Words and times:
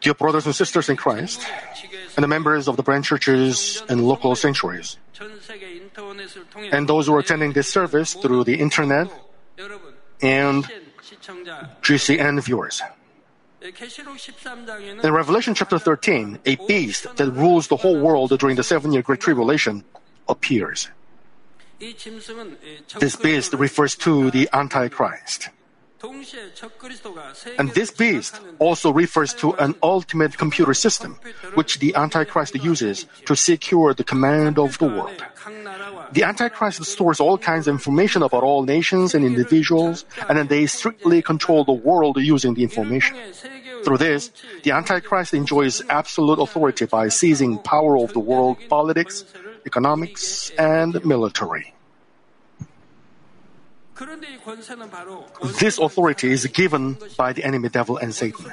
Dear 0.00 0.14
brothers 0.14 0.46
and 0.46 0.54
sisters 0.54 0.88
in 0.88 0.96
Christ, 0.96 1.44
and 2.16 2.22
the 2.22 2.28
members 2.28 2.68
of 2.68 2.76
the 2.76 2.82
branch 2.82 3.08
churches 3.08 3.82
and 3.88 4.06
local 4.06 4.36
sanctuaries, 4.36 4.96
and 6.70 6.88
those 6.88 7.06
who 7.06 7.14
are 7.14 7.18
attending 7.18 7.52
this 7.52 7.68
service 7.68 8.14
through 8.14 8.44
the 8.44 8.54
internet 8.60 9.10
and 10.22 10.64
GCN 11.82 12.42
viewers. 12.42 12.82
In 13.60 15.12
Revelation 15.12 15.54
chapter 15.54 15.78
13, 15.80 16.38
a 16.46 16.56
beast 16.66 17.16
that 17.16 17.30
rules 17.32 17.66
the 17.66 17.76
whole 17.76 17.98
world 17.98 18.30
during 18.38 18.54
the 18.54 18.62
seven 18.62 18.92
year 18.92 19.02
Great 19.02 19.20
Tribulation 19.20 19.82
appears. 20.28 20.88
This 22.98 23.16
beast 23.16 23.52
refers 23.54 23.96
to 23.96 24.30
the 24.30 24.48
Antichrist. 24.52 25.50
And 27.58 27.70
this 27.70 27.90
beast 27.90 28.40
also 28.58 28.92
refers 28.92 29.34
to 29.34 29.54
an 29.54 29.74
ultimate 29.82 30.38
computer 30.38 30.74
system, 30.74 31.18
which 31.54 31.78
the 31.80 31.94
Antichrist 31.94 32.54
uses 32.54 33.06
to 33.26 33.34
secure 33.34 33.94
the 33.94 34.04
command 34.04 34.58
of 34.58 34.78
the 34.78 34.86
world. 34.86 35.24
The 36.12 36.24
Antichrist 36.24 36.84
stores 36.84 37.20
all 37.20 37.36
kinds 37.36 37.66
of 37.68 37.74
information 37.74 38.22
about 38.22 38.42
all 38.42 38.62
nations 38.62 39.14
and 39.14 39.24
individuals, 39.24 40.04
and 40.28 40.38
then 40.38 40.46
they 40.46 40.66
strictly 40.66 41.20
control 41.20 41.64
the 41.64 41.72
world 41.72 42.16
using 42.18 42.54
the 42.54 42.62
information. 42.62 43.16
Through 43.84 43.98
this, 43.98 44.30
the 44.62 44.72
Antichrist 44.72 45.34
enjoys 45.34 45.82
absolute 45.88 46.38
authority 46.38 46.86
by 46.86 47.08
seizing 47.08 47.58
power 47.58 47.98
of 47.98 48.12
the 48.12 48.20
world 48.20 48.58
politics, 48.68 49.24
economics, 49.66 50.50
and 50.58 51.04
military. 51.04 51.74
This 55.60 55.78
authority 55.78 56.30
is 56.30 56.46
given 56.46 56.96
by 57.16 57.32
the 57.32 57.42
enemy 57.44 57.68
devil 57.68 57.96
and 57.96 58.14
Satan. 58.14 58.46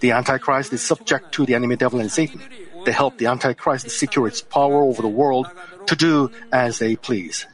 The 0.00 0.10
Antichrist 0.10 0.72
is 0.72 0.82
subject 0.82 1.32
to 1.32 1.46
the 1.46 1.54
enemy 1.54 1.76
devil 1.76 2.00
and 2.00 2.10
Satan. 2.10 2.42
They 2.84 2.92
help 2.92 3.18
the 3.18 3.26
Antichrist 3.26 3.90
secure 3.90 4.26
its 4.26 4.42
power 4.42 4.82
over 4.82 5.02
the 5.02 5.08
world 5.08 5.46
to 5.86 5.94
do 5.94 6.30
as 6.52 6.78
they 6.78 6.96
please. 6.96 7.46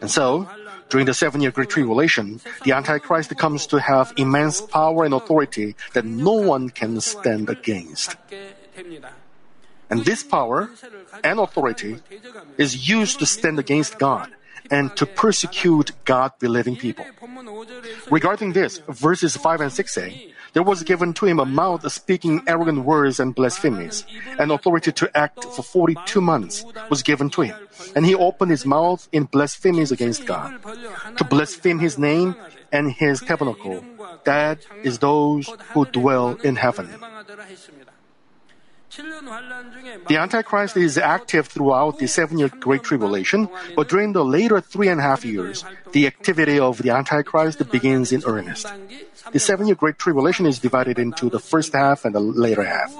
And 0.00 0.10
so, 0.10 0.48
during 0.88 1.06
the 1.06 1.14
seven 1.14 1.40
year 1.40 1.50
Great 1.50 1.70
Tribulation, 1.70 2.40
the 2.64 2.72
Antichrist 2.72 3.36
comes 3.36 3.66
to 3.68 3.80
have 3.80 4.12
immense 4.16 4.60
power 4.60 5.04
and 5.04 5.14
authority 5.14 5.76
that 5.94 6.04
no 6.04 6.32
one 6.32 6.70
can 6.70 7.00
stand 7.00 7.48
against. 7.48 8.16
And 9.88 10.04
this 10.04 10.22
power 10.22 10.70
and 11.22 11.38
authority 11.38 11.98
is 12.58 12.88
used 12.88 13.18
to 13.20 13.26
stand 13.26 13.58
against 13.58 13.98
God 13.98 14.30
and 14.70 14.94
to 14.96 15.06
persecute 15.06 15.92
God 16.04 16.32
believing 16.38 16.76
people. 16.76 17.04
Regarding 18.10 18.52
this, 18.52 18.78
verses 18.88 19.36
5 19.36 19.60
and 19.60 19.72
6 19.72 19.92
say, 19.92 20.32
There 20.52 20.62
was 20.62 20.82
given 20.82 21.12
to 21.14 21.26
him 21.26 21.38
a 21.38 21.44
mouth 21.44 21.90
speaking 21.92 22.42
arrogant 22.46 22.84
words 22.84 23.20
and 23.20 23.34
blasphemies, 23.34 24.04
and 24.38 24.50
authority 24.50 24.92
to 24.92 25.10
act 25.16 25.44
for 25.44 25.62
42 25.62 26.20
months 26.20 26.64
was 26.90 27.02
given 27.02 27.30
to 27.30 27.42
him. 27.42 27.56
And 27.94 28.06
he 28.06 28.14
opened 28.14 28.50
his 28.50 28.66
mouth 28.66 29.08
in 29.12 29.24
blasphemies 29.24 29.92
against 29.92 30.26
God, 30.26 30.58
to 31.16 31.24
blaspheme 31.24 31.78
his 31.78 31.98
name 31.98 32.34
and 32.72 32.92
his 32.92 33.20
tabernacle. 33.20 33.84
That 34.24 34.58
is 34.82 34.98
those 34.98 35.48
who 35.72 35.84
dwell 35.86 36.34
in 36.42 36.56
heaven. 36.56 36.88
The 38.96 40.16
Antichrist 40.16 40.76
is 40.76 40.96
active 40.96 41.48
throughout 41.48 41.98
the 41.98 42.06
seven 42.06 42.38
year 42.38 42.48
Great 42.48 42.82
Tribulation, 42.82 43.48
but 43.74 43.88
during 43.88 44.12
the 44.12 44.24
later 44.24 44.60
three 44.60 44.88
and 44.88 45.00
a 45.00 45.02
half 45.02 45.24
years, 45.24 45.64
the 45.92 46.06
activity 46.06 46.58
of 46.58 46.78
the 46.78 46.90
Antichrist 46.90 47.70
begins 47.70 48.12
in 48.12 48.22
earnest. 48.24 48.66
The 49.32 49.38
seven 49.38 49.66
year 49.66 49.76
Great 49.76 49.98
Tribulation 49.98 50.46
is 50.46 50.58
divided 50.58 50.98
into 50.98 51.28
the 51.28 51.40
first 51.40 51.74
half 51.74 52.04
and 52.04 52.14
the 52.14 52.20
later 52.20 52.64
half. 52.64 52.94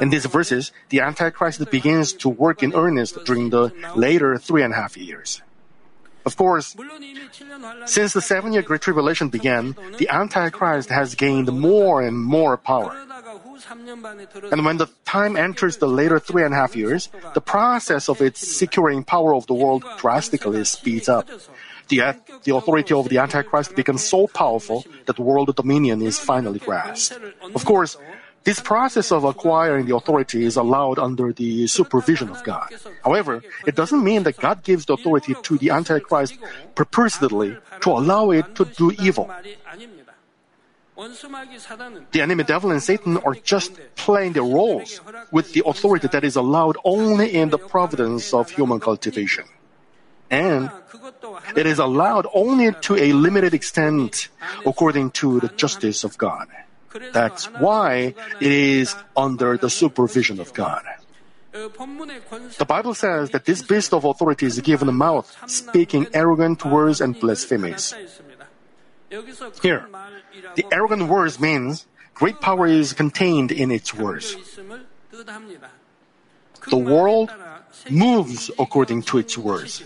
In 0.00 0.10
these 0.10 0.26
verses, 0.26 0.72
the 0.88 1.00
Antichrist 1.00 1.70
begins 1.70 2.12
to 2.14 2.28
work 2.28 2.62
in 2.62 2.74
earnest 2.74 3.24
during 3.24 3.50
the 3.50 3.72
later 3.94 4.38
three 4.38 4.62
and 4.62 4.72
a 4.72 4.76
half 4.76 4.96
years. 4.96 5.42
Of 6.24 6.36
course, 6.36 6.74
since 7.84 8.12
the 8.12 8.20
seven 8.20 8.52
year 8.52 8.62
Great 8.62 8.80
Tribulation 8.80 9.28
began, 9.28 9.76
the 9.98 10.08
Antichrist 10.08 10.88
has 10.88 11.14
gained 11.14 11.52
more 11.52 12.02
and 12.02 12.18
more 12.18 12.56
power. 12.56 12.98
And 14.52 14.64
when 14.64 14.76
the 14.76 14.88
time 15.04 15.36
enters 15.36 15.78
the 15.78 15.88
later 15.88 16.18
three 16.18 16.42
and 16.42 16.52
a 16.52 16.56
half 16.56 16.76
years, 16.76 17.08
the 17.34 17.40
process 17.40 18.08
of 18.08 18.20
its 18.20 18.40
securing 18.40 19.04
power 19.04 19.34
of 19.34 19.46
the 19.46 19.54
world 19.54 19.84
drastically 19.98 20.64
speeds 20.64 21.08
up. 21.08 21.28
The, 21.88 22.16
the 22.42 22.54
authority 22.56 22.94
of 22.94 23.08
the 23.08 23.18
Antichrist 23.18 23.76
becomes 23.76 24.02
so 24.02 24.26
powerful 24.26 24.84
that 25.06 25.18
world 25.18 25.54
dominion 25.54 26.02
is 26.02 26.18
finally 26.18 26.58
grasped. 26.58 27.18
Of 27.54 27.64
course, 27.64 27.96
this 28.46 28.60
process 28.60 29.10
of 29.10 29.24
acquiring 29.24 29.86
the 29.86 29.96
authority 29.96 30.44
is 30.44 30.56
allowed 30.56 31.00
under 31.00 31.32
the 31.32 31.66
supervision 31.66 32.28
of 32.28 32.44
God. 32.44 32.70
However, 33.02 33.42
it 33.66 33.74
doesn't 33.74 34.02
mean 34.02 34.22
that 34.22 34.36
God 34.36 34.62
gives 34.62 34.86
the 34.86 34.94
authority 34.94 35.34
to 35.42 35.58
the 35.58 35.70
Antichrist 35.70 36.38
purposely 36.76 37.56
to 37.80 37.90
allow 37.90 38.30
it 38.30 38.54
to 38.54 38.64
do 38.64 38.92
evil. 39.02 39.30
The 40.96 42.20
enemy 42.22 42.44
devil 42.44 42.70
and 42.70 42.82
Satan 42.82 43.18
are 43.18 43.34
just 43.34 43.72
playing 43.96 44.32
their 44.32 44.44
roles 44.44 45.00
with 45.30 45.52
the 45.52 45.62
authority 45.66 46.08
that 46.08 46.24
is 46.24 46.36
allowed 46.36 46.76
only 46.84 47.34
in 47.34 47.50
the 47.50 47.58
providence 47.58 48.32
of 48.32 48.50
human 48.50 48.80
cultivation. 48.80 49.44
And 50.30 50.70
it 51.54 51.66
is 51.66 51.78
allowed 51.78 52.26
only 52.32 52.72
to 52.72 52.96
a 52.96 53.12
limited 53.12 53.52
extent 53.52 54.28
according 54.64 55.10
to 55.22 55.38
the 55.40 55.48
justice 55.48 56.02
of 56.02 56.16
God. 56.16 56.48
That's 57.12 57.44
why 57.60 58.14
it 58.40 58.52
is 58.52 58.96
under 59.16 59.56
the 59.58 59.68
supervision 59.68 60.40
of 60.40 60.52
God. 60.54 60.82
The 61.52 62.66
Bible 62.66 62.94
says 62.94 63.30
that 63.30 63.44
this 63.44 63.62
beast 63.62 63.92
of 63.92 64.04
authority 64.04 64.46
is 64.46 64.60
given 64.60 64.88
a 64.88 64.92
mouth, 64.92 65.28
speaking 65.46 66.06
arrogant 66.12 66.64
words 66.64 67.00
and 67.00 67.18
blasphemies. 67.18 67.94
Here, 69.62 69.88
the 70.54 70.66
arrogant 70.72 71.08
words 71.08 71.38
means 71.40 71.86
great 72.14 72.40
power 72.40 72.66
is 72.66 72.92
contained 72.92 73.52
in 73.52 73.70
its 73.70 73.94
words. 73.94 74.36
The 76.68 76.76
world 76.76 77.32
moves 77.90 78.50
according 78.58 79.02
to 79.02 79.18
its 79.18 79.38
words. 79.38 79.84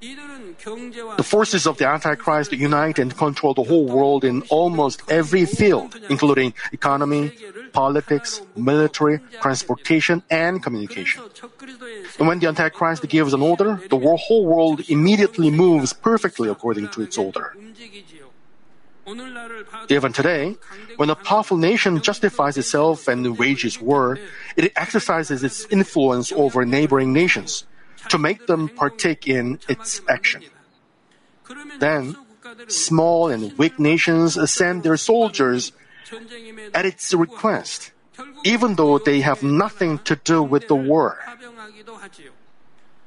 The 0.00 1.24
forces 1.24 1.66
of 1.66 1.78
the 1.78 1.88
Antichrist 1.88 2.52
unite 2.52 2.98
and 2.98 3.16
control 3.16 3.54
the 3.54 3.62
whole 3.62 3.86
world 3.86 4.24
in 4.24 4.42
almost 4.50 5.02
every 5.08 5.46
field, 5.46 5.98
including 6.10 6.52
economy, 6.72 7.32
politics, 7.72 8.42
military, 8.56 9.20
transportation, 9.40 10.22
and 10.30 10.62
communication. 10.62 11.22
And 12.18 12.28
when 12.28 12.38
the 12.40 12.48
Antichrist 12.48 13.08
gives 13.08 13.32
an 13.32 13.42
order, 13.42 13.80
the 13.88 13.98
whole 13.98 14.44
world 14.44 14.88
immediately 14.88 15.50
moves 15.50 15.92
perfectly 15.92 16.48
according 16.48 16.88
to 16.90 17.02
its 17.02 17.16
order. 17.16 17.56
Even 19.88 20.12
today, 20.12 20.56
when 20.96 21.10
a 21.10 21.14
powerful 21.14 21.56
nation 21.56 22.02
justifies 22.02 22.56
itself 22.58 23.06
and 23.06 23.38
wages 23.38 23.80
war, 23.80 24.18
it 24.56 24.72
exercises 24.76 25.44
its 25.44 25.66
influence 25.70 26.32
over 26.32 26.64
neighboring 26.64 27.12
nations 27.12 27.64
to 28.08 28.18
make 28.18 28.46
them 28.46 28.68
partake 28.68 29.28
in 29.28 29.60
its 29.68 30.00
action. 30.08 30.42
Then, 31.78 32.16
small 32.66 33.28
and 33.28 33.56
weak 33.58 33.78
nations 33.78 34.38
send 34.50 34.82
their 34.82 34.96
soldiers 34.96 35.72
at 36.74 36.84
its 36.84 37.14
request, 37.14 37.92
even 38.44 38.74
though 38.74 38.98
they 38.98 39.20
have 39.20 39.42
nothing 39.42 39.98
to 40.00 40.16
do 40.16 40.42
with 40.42 40.66
the 40.66 40.76
war. 40.76 41.18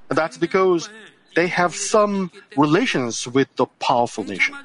That's 0.07 0.37
because 0.37 0.89
they 1.35 1.47
have 1.47 1.75
some 1.75 2.31
relations 2.57 3.27
with 3.27 3.47
the 3.55 3.65
powerful 3.79 4.23
nation. 4.23 4.55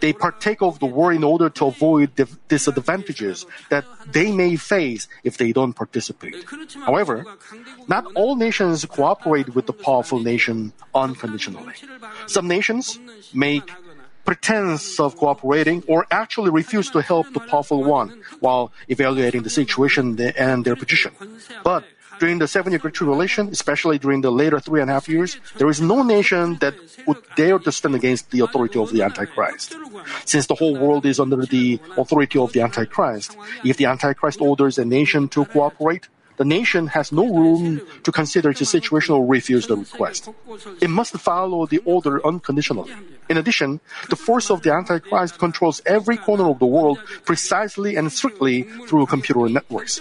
They 0.00 0.12
partake 0.12 0.62
of 0.62 0.78
the 0.80 0.86
war 0.86 1.12
in 1.12 1.24
order 1.24 1.50
to 1.50 1.66
avoid 1.66 2.16
the 2.16 2.28
disadvantages 2.48 3.46
that 3.70 3.84
they 4.10 4.32
may 4.32 4.56
face 4.56 5.08
if 5.22 5.36
they 5.36 5.52
don't 5.52 5.72
participate. 5.72 6.44
However, 6.86 7.24
not 7.88 8.06
all 8.14 8.36
nations 8.36 8.84
cooperate 8.84 9.54
with 9.54 9.66
the 9.66 9.72
powerful 9.72 10.20
nation 10.20 10.72
unconditionally. 10.94 11.74
Some 12.26 12.48
nations 12.48 12.98
make 13.32 13.70
pretense 14.24 14.98
of 14.98 15.16
cooperating 15.16 15.84
or 15.86 16.06
actually 16.10 16.50
refuse 16.50 16.90
to 16.90 17.02
help 17.02 17.32
the 17.32 17.40
powerful 17.40 17.84
one 17.84 18.22
while 18.40 18.72
evaluating 18.88 19.42
the 19.42 19.50
situation 19.50 20.18
and 20.36 20.64
their 20.64 20.76
position. 20.76 21.12
But 21.62 21.84
during 22.18 22.38
the 22.38 22.48
seven 22.48 22.72
year 22.72 22.78
Great 22.78 22.94
Tribulation, 22.94 23.48
especially 23.48 23.98
during 23.98 24.20
the 24.20 24.30
later 24.30 24.60
three 24.60 24.80
and 24.80 24.90
a 24.90 24.94
half 24.94 25.08
years, 25.08 25.38
there 25.56 25.68
is 25.68 25.80
no 25.80 26.02
nation 26.02 26.56
that 26.60 26.74
would 27.06 27.18
dare 27.36 27.58
to 27.58 27.72
stand 27.72 27.94
against 27.94 28.30
the 28.30 28.40
authority 28.40 28.78
of 28.78 28.90
the 28.90 29.02
Antichrist. 29.02 29.74
Since 30.24 30.46
the 30.46 30.54
whole 30.54 30.76
world 30.76 31.06
is 31.06 31.20
under 31.20 31.44
the 31.44 31.80
authority 31.96 32.38
of 32.38 32.52
the 32.52 32.60
Antichrist, 32.60 33.36
if 33.64 33.76
the 33.76 33.86
Antichrist 33.86 34.40
orders 34.40 34.78
a 34.78 34.84
nation 34.84 35.28
to 35.28 35.44
cooperate, 35.44 36.08
the 36.36 36.44
nation 36.44 36.88
has 36.88 37.12
no 37.12 37.26
room 37.26 37.80
to 38.02 38.12
consider 38.12 38.50
its 38.50 38.68
situation 38.68 39.14
or 39.14 39.24
refuse 39.26 39.66
the 39.66 39.76
request. 39.76 40.28
It 40.80 40.90
must 40.90 41.14
follow 41.18 41.66
the 41.66 41.78
order 41.84 42.24
unconditionally. 42.26 42.92
In 43.28 43.36
addition, 43.36 43.80
the 44.10 44.16
force 44.16 44.50
of 44.50 44.62
the 44.62 44.72
Antichrist 44.72 45.38
controls 45.38 45.80
every 45.86 46.16
corner 46.16 46.48
of 46.50 46.58
the 46.58 46.66
world 46.66 46.98
precisely 47.24 47.96
and 47.96 48.12
strictly 48.12 48.62
through 48.86 49.06
computer 49.06 49.48
networks. 49.48 50.00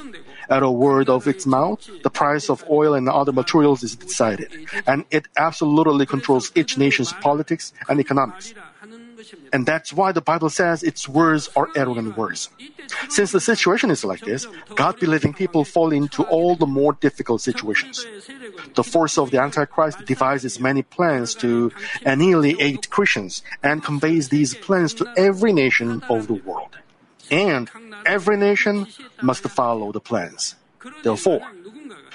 At 0.50 0.64
a 0.64 0.70
word 0.70 1.10
of 1.10 1.28
its 1.28 1.46
mouth, 1.46 1.88
the 2.04 2.10
price 2.10 2.50
of 2.50 2.66
oil 2.70 2.94
and 2.96 3.08
other 3.08 3.32
materials 3.32 3.84
is 3.84 3.96
decided, 3.96 4.68
and 4.86 5.06
it 5.10 5.28
absolutely 5.38 6.06
controls 6.06 6.52
each 6.56 6.78
nation's 6.78 7.14
politics 7.14 7.74
and 7.88 8.00
economics. 8.00 8.54
And 9.52 9.66
that's 9.66 9.94
why 9.94 10.12
the 10.12 10.22
Bible 10.22 10.50
says 10.50 10.84
its 10.84 11.08
words 11.08 11.50
are 11.56 11.70
arrogant 11.76 12.18
words. 12.18 12.50
Since 13.10 13.32
the 13.32 13.40
situation 13.40 13.92
is 13.92 14.04
like 14.04 14.22
this, 14.22 14.48
God 14.76 15.00
believing 15.00 15.34
people 15.34 15.64
fall 15.64 15.92
into 15.92 16.24
all 16.24 16.56
the 16.56 16.66
more 16.66 16.94
difficult 16.94 17.42
situations. 17.42 18.06
The 18.76 18.84
force 18.84 19.18
of 19.18 19.32
the 19.32 19.40
Antichrist 19.42 20.06
devises 20.06 20.60
many 20.60 20.82
plans 20.82 21.36
to 21.36 21.72
annihilate 22.06 22.90
Christians 22.90 23.44
and 23.62 23.84
conveys 23.84 24.30
these 24.30 24.56
plans 24.56 24.94
to 24.96 25.08
every 25.18 25.54
nation 25.54 26.04
of 26.10 26.28
the 26.28 26.34
world. 26.34 26.78
And 27.30 27.70
every 28.06 28.38
nation 28.38 28.88
must 29.22 29.44
follow 29.44 29.92
the 29.92 30.00
plans. 30.00 30.56
Therefore, 31.04 31.42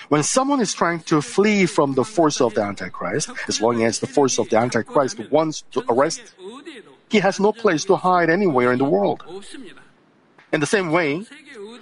when 0.09 0.23
someone 0.23 0.61
is 0.61 0.73
trying 0.73 1.01
to 1.01 1.21
flee 1.21 1.67
from 1.67 1.95
the 1.95 2.05
force 2.05 2.41
of 2.41 2.55
the 2.55 2.63
Antichrist, 2.63 3.31
as 3.47 3.61
long 3.61 3.83
as 3.83 3.99
the 4.01 4.07
force 4.07 4.39
of 4.39 4.49
the 4.49 4.57
Antichrist 4.57 5.19
wants 5.31 5.65
to 5.73 5.85
arrest, 5.89 6.35
he 7.11 7.19
has 7.21 7.41
no 7.41 7.53
place 7.53 7.85
to 7.87 7.97
hide 7.97 8.31
anywhere 8.31 8.73
in 8.73 8.79
the 8.79 8.85
world. 8.85 9.25
In 10.53 10.61
the 10.61 10.67
same 10.67 10.91
way, 10.91 11.27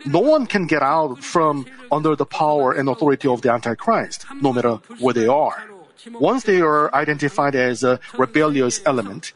no 0.04 0.20
one 0.20 0.46
can 0.46 0.66
get 0.66 0.82
out 0.82 1.22
from 1.22 1.66
under 1.90 2.16
the 2.16 2.26
power 2.26 2.72
and 2.72 2.88
authority 2.88 3.28
of 3.28 3.42
the 3.42 3.52
Antichrist, 3.52 4.26
no 4.40 4.52
matter 4.52 4.74
where 5.00 5.14
they 5.14 5.26
are. 5.26 5.64
Once 6.12 6.44
they 6.44 6.60
are 6.60 6.94
identified 6.94 7.54
as 7.54 7.82
a 7.82 7.98
rebellious 8.16 8.80
element, 8.86 9.32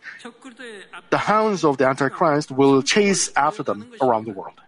the 1.11 1.19
hounds 1.19 1.65
of 1.65 1.79
the 1.79 1.87
Antichrist 1.87 2.51
will 2.51 2.83
chase 2.83 3.31
after 3.35 3.63
them 3.63 3.93
around 4.01 4.27
the 4.27 4.33
world. 4.33 4.61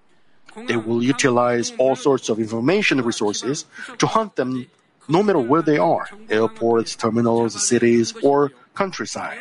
They 0.67 0.77
will 0.77 1.03
utilize 1.03 1.73
all 1.79 1.97
sorts 1.97 2.29
of 2.29 2.39
information 2.39 3.01
resources 3.03 3.65
to 3.99 4.07
hunt 4.07 4.37
them 4.37 4.67
no 5.09 5.23
matter 5.23 5.39
where 5.39 5.63
they 5.63 5.79
are 5.79 6.09
airports, 6.31 6.95
terminals, 6.97 7.61
cities, 7.67 8.15
or 8.23 8.53
countryside. 8.75 9.39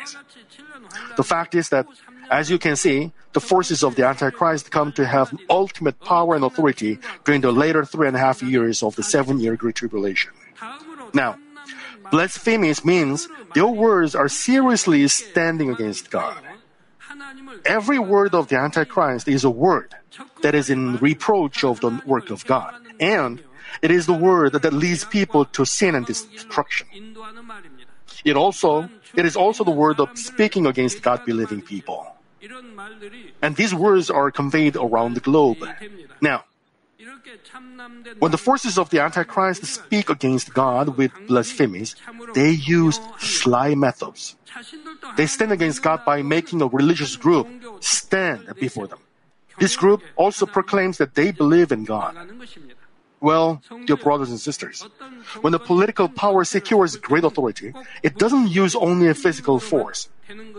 The 1.16 1.24
fact 1.24 1.54
is 1.54 1.68
that, 1.70 1.86
as 2.30 2.50
you 2.50 2.58
can 2.58 2.76
see, 2.76 3.12
the 3.32 3.40
forces 3.40 3.82
of 3.82 3.96
the 3.96 4.06
Antichrist 4.06 4.70
come 4.70 4.92
to 4.92 5.06
have 5.06 5.34
ultimate 5.48 5.98
power 6.00 6.34
and 6.34 6.44
authority 6.44 6.98
during 7.24 7.40
the 7.40 7.52
later 7.52 7.84
three 7.84 8.06
and 8.06 8.16
a 8.16 8.20
half 8.20 8.42
years 8.42 8.82
of 8.82 8.96
the 8.96 9.02
seven 9.02 9.40
year 9.40 9.56
Great 9.56 9.76
Tribulation. 9.76 10.32
Now, 11.14 11.38
blasphemous 12.10 12.84
means 12.84 13.28
their 13.54 13.66
words 13.66 14.14
are 14.14 14.28
seriously 14.28 15.08
standing 15.08 15.70
against 15.70 16.10
God. 16.10 16.36
Every 17.64 17.98
word 17.98 18.34
of 18.34 18.48
the 18.48 18.56
Antichrist 18.56 19.28
is 19.28 19.44
a 19.44 19.50
word 19.50 19.94
that 20.42 20.54
is 20.54 20.68
in 20.68 20.96
reproach 20.96 21.64
of 21.64 21.80
the 21.80 22.00
work 22.06 22.30
of 22.30 22.44
God, 22.46 22.74
and 23.00 23.40
it 23.80 23.90
is 23.90 24.06
the 24.06 24.12
word 24.12 24.52
that 24.52 24.72
leads 24.72 25.04
people 25.04 25.44
to 25.56 25.64
sin 25.64 25.94
and 25.94 26.04
destruction. 26.04 26.86
It 28.24 28.36
also 28.36 28.88
it 29.14 29.24
is 29.24 29.36
also 29.36 29.64
the 29.64 29.70
word 29.70 30.00
of 30.00 30.10
speaking 30.14 30.66
against 30.66 31.02
God 31.02 31.24
believing 31.24 31.62
people. 31.62 32.06
And 33.40 33.56
these 33.56 33.74
words 33.74 34.10
are 34.10 34.30
conveyed 34.30 34.76
around 34.76 35.14
the 35.14 35.20
globe. 35.20 35.58
Now, 36.20 36.44
when 38.18 38.30
the 38.30 38.38
forces 38.38 38.78
of 38.78 38.90
the 38.90 39.00
Antichrist 39.00 39.64
speak 39.66 40.10
against 40.10 40.54
God 40.54 40.96
with 40.96 41.10
blasphemies, 41.26 41.96
they 42.34 42.50
use 42.50 43.00
sly 43.18 43.74
methods. 43.74 44.36
They 45.16 45.26
stand 45.26 45.52
against 45.52 45.82
God 45.82 46.04
by 46.04 46.22
making 46.22 46.62
a 46.62 46.66
religious 46.66 47.16
group 47.16 47.48
stand 47.80 48.54
before 48.58 48.86
them. 48.86 49.00
This 49.58 49.76
group 49.76 50.02
also 50.16 50.46
proclaims 50.46 50.98
that 50.98 51.14
they 51.14 51.32
believe 51.32 51.72
in 51.72 51.84
God. 51.84 52.16
Well, 53.22 53.62
dear 53.86 53.96
brothers 53.96 54.30
and 54.30 54.40
sisters, 54.40 54.82
when 55.42 55.52
the 55.52 55.60
political 55.60 56.08
power 56.08 56.42
secures 56.42 56.96
great 56.96 57.22
authority, 57.22 57.72
it 58.02 58.18
doesn't 58.18 58.48
use 58.48 58.74
only 58.74 59.06
a 59.06 59.14
physical 59.14 59.60
force. 59.60 60.08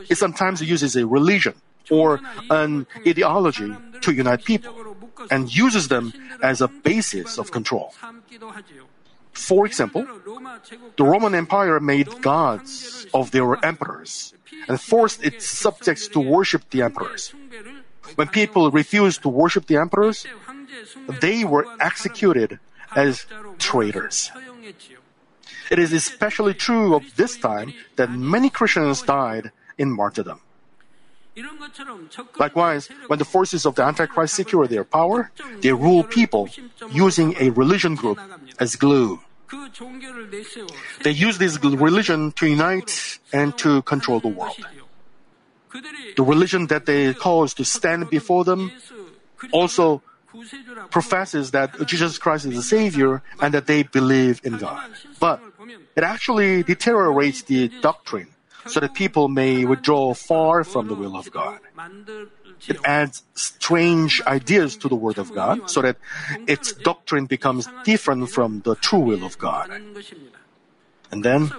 It 0.10 0.18
sometimes 0.18 0.62
uses 0.62 0.96
a 0.96 1.06
religion 1.06 1.56
or 1.92 2.22
an 2.50 2.88
ideology 3.06 3.76
to 4.00 4.14
unite 4.14 4.46
people 4.46 4.96
and 5.30 5.54
uses 5.54 5.90
them 5.90 6.14
as 6.42 6.62
a 6.62 6.70
basis 6.70 7.38
of 7.38 7.52
control. 7.52 7.94
For 9.34 9.66
example, 9.66 10.08
the 10.96 11.04
Roman 11.04 11.36
Empire 11.36 11.82
made 11.82 12.22
gods 12.22 13.06
of 13.14 13.32
their 13.32 13.60
emperors 13.66 14.34
and 14.70 14.80
forced 14.80 15.22
its 15.22 15.46
subjects 15.46 16.08
to 16.10 16.20
worship 16.22 16.70
the 16.70 16.82
emperors. 16.82 17.34
When 18.16 18.28
people 18.28 18.72
refused 18.72 19.22
to 19.24 19.30
worship 19.30 19.68
the 19.68 19.78
emperors, 19.78 20.26
they 21.22 21.44
were 21.44 21.66
executed 21.80 22.60
as 22.96 23.26
traitors. 23.58 24.32
It 25.72 25.80
is 25.80 25.94
especially 25.94 26.54
true 26.54 26.96
of 26.96 27.16
this 27.16 27.38
time 27.38 27.74
that 27.96 28.12
many 28.12 28.50
Christians 28.50 29.02
died 29.02 29.52
in 29.78 29.92
martyrdom. 29.92 30.40
Likewise, 32.38 32.90
when 33.08 33.18
the 33.18 33.26
forces 33.26 33.66
of 33.66 33.76
the 33.76 33.84
Antichrist 33.84 34.36
secure 34.36 34.68
their 34.68 34.84
power, 34.84 35.32
they 35.62 35.74
rule 35.74 36.04
people 36.04 36.50
using 36.92 37.36
a 37.40 37.50
religion 37.50 37.96
group 37.96 38.20
as 38.60 38.76
glue. 38.76 39.20
They 41.04 41.12
use 41.12 41.38
this 41.38 41.58
religion 41.64 42.32
to 42.34 42.46
unite 42.46 43.20
and 43.32 43.58
to 43.58 43.82
control 43.84 44.20
the 44.20 44.28
world. 44.28 44.58
The 46.16 46.24
religion 46.24 46.68
that 46.68 46.86
they 46.86 47.14
cause 47.14 47.54
to 47.56 47.66
stand 47.66 48.10
before 48.10 48.44
them 48.44 48.72
also 49.52 50.02
professes 50.90 51.52
that 51.52 51.86
Jesus 51.86 52.18
Christ 52.18 52.46
is 52.46 52.56
the 52.56 52.64
Savior 52.64 53.22
and 53.42 53.54
that 53.54 53.68
they 53.68 53.84
believe 53.84 54.42
in 54.44 54.58
God. 54.58 54.92
But 55.20 55.42
it 55.96 56.04
actually 56.04 56.64
deteriorates 56.64 57.44
the 57.44 57.70
doctrine 57.82 58.30
so 58.66 58.80
that 58.80 58.94
people 58.94 59.28
may 59.28 59.66
withdraw 59.66 60.14
far 60.14 60.64
from 60.64 60.88
the 60.88 60.96
will 60.96 61.16
of 61.16 61.32
God. 61.32 61.60
It 62.68 62.80
adds 62.86 63.24
strange 63.36 64.22
ideas 64.26 64.78
to 64.78 64.88
the 64.88 64.96
Word 64.96 65.18
of 65.18 65.34
God 65.34 65.70
so 65.70 65.82
that 65.82 65.98
its 66.48 66.72
doctrine 66.74 67.26
becomes 67.26 67.68
different 67.84 68.30
from 68.30 68.62
the 68.62 68.76
true 68.76 69.00
will 69.00 69.26
of 69.26 69.38
God. 69.38 69.70
And 71.12 71.24
then 71.24 71.52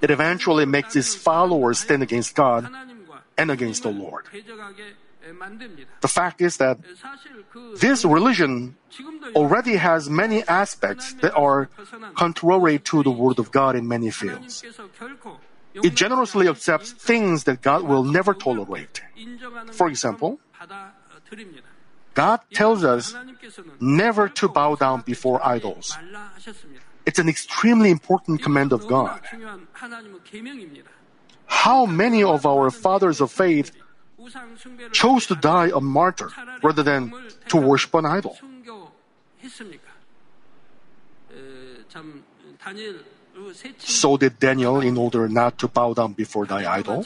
it 0.00 0.10
eventually 0.10 0.66
makes 0.66 0.94
its 0.94 1.14
followers 1.14 1.80
stand 1.80 2.02
against 2.02 2.34
God 2.34 2.68
and 3.38 3.50
against 3.50 3.82
the 3.82 3.90
Lord. 3.90 4.26
The 6.00 6.08
fact 6.08 6.40
is 6.40 6.56
that 6.56 6.78
this 7.78 8.04
religion 8.04 8.76
already 9.34 9.76
has 9.76 10.10
many 10.10 10.42
aspects 10.48 11.14
that 11.22 11.32
are 11.34 11.68
contrary 12.14 12.78
to 12.80 13.02
the 13.02 13.10
Word 13.10 13.38
of 13.38 13.50
God 13.52 13.76
in 13.76 13.86
many 13.86 14.10
fields. 14.10 14.64
It 15.74 15.94
generously 15.94 16.48
accepts 16.48 16.92
things 16.92 17.44
that 17.44 17.62
God 17.62 17.82
will 17.82 18.04
never 18.04 18.34
tolerate. 18.34 19.00
For 19.72 19.88
example, 19.88 20.38
God 22.14 22.40
tells 22.52 22.84
us 22.84 23.14
never 23.80 24.28
to 24.28 24.48
bow 24.48 24.74
down 24.74 25.00
before 25.00 25.40
idols. 25.46 25.96
It's 27.06 27.18
an 27.18 27.28
extremely 27.28 27.90
important 27.90 28.42
command 28.42 28.72
of 28.72 28.86
God. 28.86 29.22
How 31.52 31.86
many 31.86 32.24
of 32.24 32.46
our 32.46 32.70
fathers 32.70 33.20
of 33.20 33.30
faith 33.30 33.70
chose 34.90 35.26
to 35.26 35.34
die 35.36 35.70
a 35.74 35.80
martyr 35.80 36.30
rather 36.62 36.82
than 36.82 37.12
to 37.48 37.56
worship 37.56 37.94
an 37.94 38.06
idol? 38.06 38.36
So 43.78 44.16
did 44.16 44.38
Daniel 44.38 44.80
in 44.80 44.96
order 44.96 45.28
not 45.28 45.58
to 45.58 45.68
bow 45.68 45.94
down 45.94 46.12
before 46.14 46.46
thy 46.46 46.64
idol. 46.64 47.04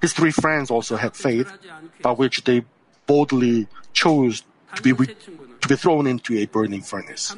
His 0.00 0.12
three 0.14 0.30
friends 0.32 0.70
also 0.70 0.96
had 0.96 1.14
faith, 1.14 1.52
by 2.00 2.12
which 2.12 2.44
they 2.44 2.64
boldly 3.06 3.68
chose 3.92 4.42
to 4.74 4.82
be, 4.82 4.92
re- 4.92 5.14
to 5.60 5.68
be 5.68 5.76
thrown 5.76 6.06
into 6.06 6.38
a 6.38 6.46
burning 6.46 6.80
furnace. 6.80 7.36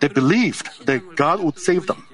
They 0.00 0.08
believed 0.08 0.86
that 0.86 1.16
God 1.16 1.42
would 1.42 1.58
save 1.58 1.86
them. 1.86 2.06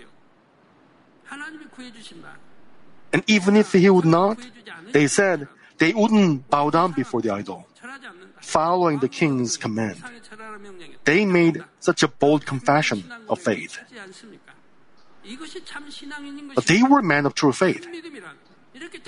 And 3.12 3.22
even 3.26 3.56
if 3.56 3.72
he 3.72 3.90
would 3.90 4.04
not, 4.04 4.38
they 4.92 5.06
said 5.06 5.48
they 5.78 5.92
wouldn't 5.92 6.48
bow 6.50 6.70
down 6.70 6.92
before 6.92 7.22
the 7.22 7.30
idol, 7.30 7.66
following 8.40 8.98
the 9.00 9.08
king's 9.08 9.56
command. 9.56 10.02
They 11.04 11.24
made 11.24 11.64
such 11.80 12.02
a 12.02 12.08
bold 12.08 12.46
confession 12.46 13.04
of 13.28 13.40
faith. 13.40 13.78
But 16.54 16.66
they 16.66 16.82
were 16.82 17.02
men 17.02 17.26
of 17.26 17.34
true 17.34 17.52
faith. 17.52 17.86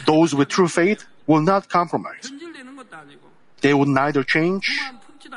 Those 0.06 0.34
with 0.34 0.48
true 0.48 0.68
faith 0.68 1.04
will 1.26 1.40
not 1.40 1.68
compromise. 1.68 2.30
They 3.60 3.74
would 3.74 3.88
neither 3.88 4.24
change 4.24 4.68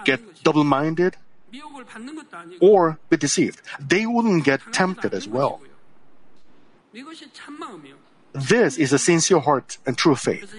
get 0.04 0.20
double 0.44 0.64
minded 0.64 1.16
or 2.60 2.98
be 3.10 3.18
deceived. 3.18 3.62
They 3.80 4.06
wouldn't 4.06 4.44
get 4.44 4.62
tempted 4.74 5.14
as 5.14 5.28
well. 5.28 5.62
This 8.34 8.78
is 8.78 8.92
a 8.94 9.00
sincere 9.00 9.40
heart 9.40 9.78
and 9.86 9.98
true 9.98 10.16
faith. 10.16 10.54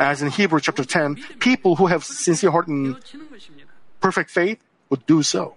As 0.00 0.22
in 0.22 0.30
Hebrews 0.30 0.62
chapter 0.62 0.84
10, 0.84 1.16
people 1.38 1.76
who 1.76 1.86
have 1.86 2.04
sincere 2.04 2.50
heart 2.50 2.68
and 2.68 2.96
perfect 4.00 4.30
faith 4.30 4.58
would 4.90 5.06
do 5.06 5.22
so. 5.22 5.56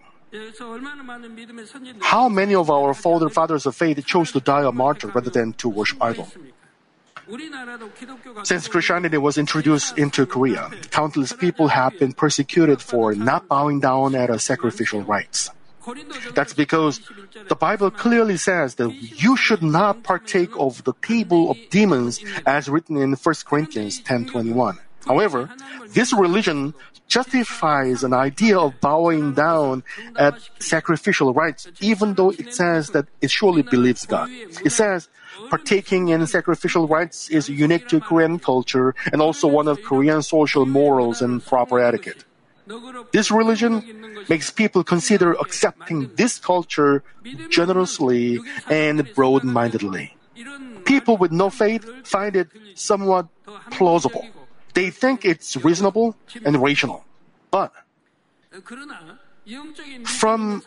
How 2.02 2.30
many 2.30 2.54
of 2.54 2.70
our 2.70 2.94
father 2.94 3.30
fathers 3.30 3.66
of 3.66 3.76
faith 3.76 4.06
chose 4.06 4.32
to 4.32 4.40
die 4.40 4.64
a 4.64 4.72
martyr 4.72 5.08
rather 5.08 5.32
than 5.32 5.54
to 5.54 5.70
worship 5.70 6.02
idol? 6.02 6.28
Since 8.44 8.68
Christianity 8.68 9.18
was 9.18 9.38
introduced 9.38 9.98
into 9.98 10.26
Korea, 10.26 10.70
countless 10.90 11.34
people 11.34 11.68
have 11.68 11.98
been 12.00 12.14
persecuted 12.14 12.82
for 12.82 13.14
not 13.14 13.48
bowing 13.48 13.80
down 13.80 14.16
at 14.16 14.30
a 14.30 14.40
sacrificial 14.40 15.02
rites. 15.02 15.52
That's 16.34 16.54
because 16.54 17.02
the 17.48 17.56
Bible 17.56 17.92
clearly 17.92 18.38
says 18.38 18.76
that 18.76 18.92
you 18.94 19.38
should 19.38 19.64
not 19.64 20.04
partake 20.04 20.52
of 20.58 20.84
the 20.84 20.94
table 21.02 21.52
of 21.52 21.58
demons 21.70 22.24
as 22.46 22.70
written 22.70 22.98
in 22.98 23.14
1 23.14 23.46
Corinthians 23.46 24.02
10:21. 24.02 24.78
However, 25.08 25.50
this 25.94 26.12
religion 26.14 26.74
justifies 27.08 28.04
an 28.04 28.14
idea 28.14 28.60
of 28.60 28.80
bowing 28.80 29.34
down 29.34 29.84
at 30.16 30.38
sacrificial 30.60 31.34
rites, 31.34 31.68
even 31.82 32.14
though 32.14 32.30
it 32.30 32.54
says 32.54 32.92
that 32.92 33.08
it 33.22 33.32
surely 33.32 33.64
believes 33.64 34.06
God. 34.06 34.30
It 34.64 34.72
says 34.72 35.10
partaking 35.50 36.10
in 36.10 36.28
sacrificial 36.28 36.88
rites 36.88 37.30
is 37.30 37.50
unique 37.50 37.88
to 37.90 38.00
Korean 38.00 38.38
culture 38.38 38.94
and 39.12 39.22
also 39.22 39.48
one 39.48 39.68
of 39.68 39.82
Korean 39.82 40.22
social 40.22 40.66
morals 40.66 41.22
and 41.22 41.44
proper 41.44 41.80
etiquette. 41.80 42.26
This 43.12 43.32
religion 43.32 43.84
makes 44.30 44.52
people 44.52 44.84
consider 44.84 45.34
accepting 45.34 46.12
this 46.16 46.38
culture 46.38 47.04
generously 47.50 48.40
and 48.70 49.08
broad 49.16 49.44
mindedly. 49.44 50.16
People 50.86 51.18
with 51.18 51.32
no 51.32 51.50
faith 51.50 51.86
find 52.06 52.36
it 52.36 52.50
somewhat 52.76 53.28
plausible. 53.72 54.26
They 54.74 54.90
think 54.90 55.26
it's 55.26 55.58
reasonable 55.58 56.16
and 56.46 56.62
rational. 56.62 57.06
But 57.52 57.74
from 60.06 60.64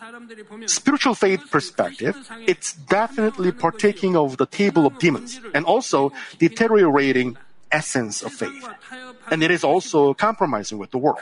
spiritual 0.67 1.15
faith 1.15 1.51
perspective, 1.51 2.17
it's 2.47 2.73
definitely 2.73 3.53
partaking 3.53 4.17
of 4.17 4.37
the 4.37 4.47
table 4.47 4.87
of 4.87 4.99
demons 4.99 5.41
and 5.55 5.65
also 5.65 6.13
deteriorating 6.39 7.37
essence 7.73 8.23
of 8.23 8.33
faith. 8.33 8.69
And 9.31 9.43
it 9.43 9.51
is 9.51 9.65
also 9.65 10.15
compromising 10.15 10.79
with 10.79 10.91
the 10.91 10.99
world. 10.99 11.19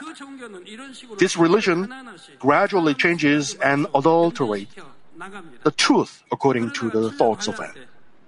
This 1.17 1.37
religion 1.37 1.91
gradually 2.39 2.93
changes 2.93 3.55
and 3.55 3.87
adulterates 3.95 4.75
the 5.63 5.71
truth 5.71 6.23
according 6.31 6.71
to 6.71 6.89
the 6.89 7.11
thoughts 7.11 7.47
of 7.47 7.59
man. 7.59 7.73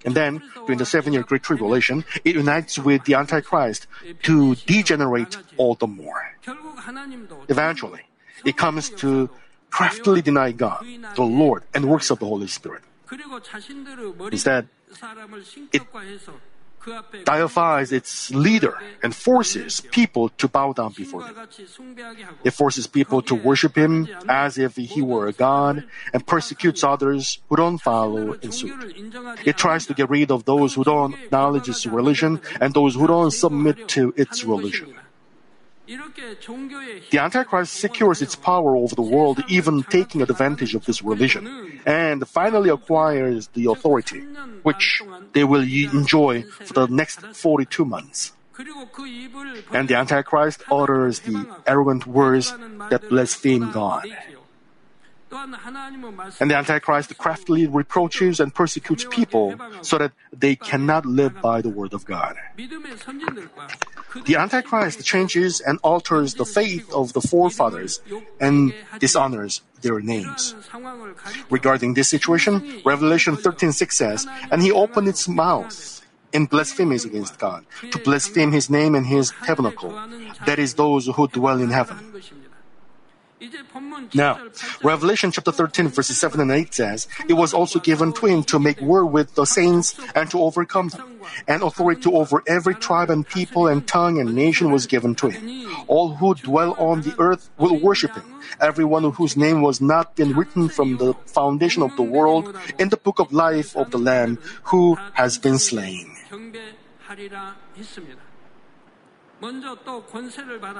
And 0.05 0.15
then, 0.15 0.43
during 0.65 0.77
the 0.77 0.85
seven 0.85 1.13
year 1.13 1.23
Great 1.23 1.43
Tribulation, 1.43 2.03
it 2.25 2.35
unites 2.35 2.77
with 2.77 3.05
the 3.05 3.15
Antichrist 3.15 3.87
to 4.23 4.55
degenerate 4.67 5.37
all 5.57 5.75
the 5.75 5.87
more. 5.87 6.35
Eventually, 7.47 8.01
it 8.43 8.57
comes 8.57 8.89
to 8.99 9.29
craftily 9.69 10.21
deny 10.21 10.51
God, 10.51 10.85
the 11.15 11.23
Lord, 11.23 11.63
and 11.73 11.89
works 11.89 12.11
of 12.11 12.19
the 12.19 12.25
Holy 12.25 12.47
Spirit. 12.47 12.83
Instead, 14.31 14.67
it 15.71 15.81
deifies 17.23 17.91
its 17.91 18.31
leader 18.31 18.77
and 19.01 19.15
forces 19.15 19.81
people 19.91 20.29
to 20.29 20.47
bow 20.47 20.73
down 20.73 20.93
before 20.95 21.23
him. 21.23 21.35
It 22.43 22.51
forces 22.51 22.87
people 22.87 23.21
to 23.23 23.35
worship 23.35 23.77
him 23.77 24.07
as 24.27 24.57
if 24.57 24.75
he 24.75 25.01
were 25.01 25.27
a 25.27 25.33
god 25.33 25.85
and 26.13 26.25
persecutes 26.25 26.83
others 26.83 27.39
who 27.49 27.55
don't 27.55 27.79
follow 27.79 28.33
in 28.33 28.51
suit. 28.51 28.73
It 29.45 29.57
tries 29.57 29.85
to 29.87 29.93
get 29.93 30.09
rid 30.09 30.31
of 30.31 30.45
those 30.45 30.73
who 30.73 30.83
don't 30.83 31.13
acknowledge 31.15 31.69
its 31.69 31.85
religion 31.85 32.41
and 32.59 32.73
those 32.73 32.95
who 32.95 33.07
don't 33.07 33.31
submit 33.31 33.87
to 33.89 34.13
its 34.17 34.43
religion. 34.43 34.95
The 35.85 37.19
Antichrist 37.19 37.73
secures 37.73 38.21
its 38.21 38.35
power 38.35 38.75
over 38.77 38.95
the 38.95 39.01
world, 39.01 39.43
even 39.49 39.83
taking 39.83 40.21
advantage 40.21 40.75
of 40.75 40.85
this 40.85 41.01
religion, 41.01 41.81
and 41.85 42.27
finally 42.27 42.69
acquires 42.69 43.47
the 43.53 43.69
authority, 43.69 44.21
which 44.63 45.01
they 45.33 45.43
will 45.43 45.63
enjoy 45.63 46.43
for 46.43 46.73
the 46.73 46.87
next 46.87 47.19
42 47.35 47.83
months. 47.83 48.31
And 49.73 49.89
the 49.89 49.95
Antichrist 49.95 50.63
utters 50.71 51.19
the 51.19 51.45
arrogant 51.67 52.07
words 52.07 52.53
that 52.89 53.09
blaspheme 53.09 53.71
God. 53.71 54.05
And 56.39 56.51
the 56.51 56.55
Antichrist 56.55 57.17
craftily 57.17 57.67
reproaches 57.67 58.39
and 58.39 58.53
persecutes 58.53 59.05
people 59.09 59.55
so 59.81 59.97
that 59.97 60.11
they 60.31 60.55
cannot 60.55 61.05
live 61.05 61.41
by 61.41 61.61
the 61.61 61.69
word 61.69 61.93
of 61.93 62.05
God. 62.05 62.35
The 64.25 64.35
Antichrist 64.37 65.03
changes 65.03 65.59
and 65.59 65.79
alters 65.81 66.35
the 66.35 66.45
faith 66.45 66.91
of 66.93 67.13
the 67.13 67.21
forefathers 67.21 67.99
and 68.39 68.73
dishonors 68.99 69.61
their 69.81 69.99
names. 69.99 70.53
Regarding 71.49 71.93
this 71.95 72.09
situation, 72.09 72.81
Revelation 72.85 73.35
13:6 73.35 73.97
says, 73.97 74.27
"And 74.51 74.61
he 74.61 74.71
opened 74.71 75.07
its 75.07 75.27
mouth 75.27 76.01
in 76.31 76.45
blasphemies 76.45 77.05
against 77.05 77.37
God, 77.37 77.65
to 77.91 77.97
blaspheme 77.99 78.51
his 78.51 78.69
name 78.69 78.95
and 78.95 79.05
his 79.05 79.33
tabernacle, 79.45 79.93
that 80.45 80.59
is 80.59 80.75
those 80.75 81.07
who 81.07 81.27
dwell 81.27 81.59
in 81.59 81.69
heaven." 81.69 81.97
Now, 84.13 84.39
Revelation 84.83 85.31
chapter 85.31 85.51
13, 85.51 85.87
verses 85.89 86.17
7 86.17 86.39
and 86.39 86.51
8 86.51 86.73
says, 86.73 87.07
It 87.27 87.33
was 87.33 87.53
also 87.53 87.79
given 87.79 88.13
to 88.13 88.25
him 88.25 88.43
to 88.43 88.59
make 88.59 88.81
war 88.81 89.05
with 89.05 89.35
the 89.35 89.45
saints 89.45 89.99
and 90.15 90.29
to 90.31 90.39
overcome 90.39 90.89
them. 90.89 91.19
And 91.47 91.63
authority 91.63 92.09
over 92.11 92.43
every 92.47 92.75
tribe 92.75 93.09
and 93.09 93.27
people 93.27 93.67
and 93.67 93.87
tongue 93.87 94.19
and 94.19 94.35
nation 94.35 94.71
was 94.71 94.87
given 94.87 95.15
to 95.15 95.29
him. 95.29 95.67
All 95.87 96.15
who 96.15 96.35
dwell 96.35 96.75
on 96.77 97.01
the 97.01 97.15
earth 97.17 97.49
will 97.57 97.79
worship 97.79 98.13
him. 98.13 98.23
Everyone 98.59 99.11
whose 99.11 99.35
name 99.37 99.61
was 99.61 99.81
not 99.81 100.15
been 100.15 100.33
written 100.33 100.69
from 100.69 100.97
the 100.97 101.13
foundation 101.25 101.81
of 101.81 101.95
the 101.95 102.03
world 102.03 102.55
in 102.77 102.89
the 102.89 102.97
book 102.97 103.19
of 103.19 103.31
life 103.31 103.75
of 103.75 103.91
the 103.91 103.97
Lamb 103.97 104.37
who 104.63 104.95
has 105.13 105.37
been 105.37 105.57
slain. 105.57 106.15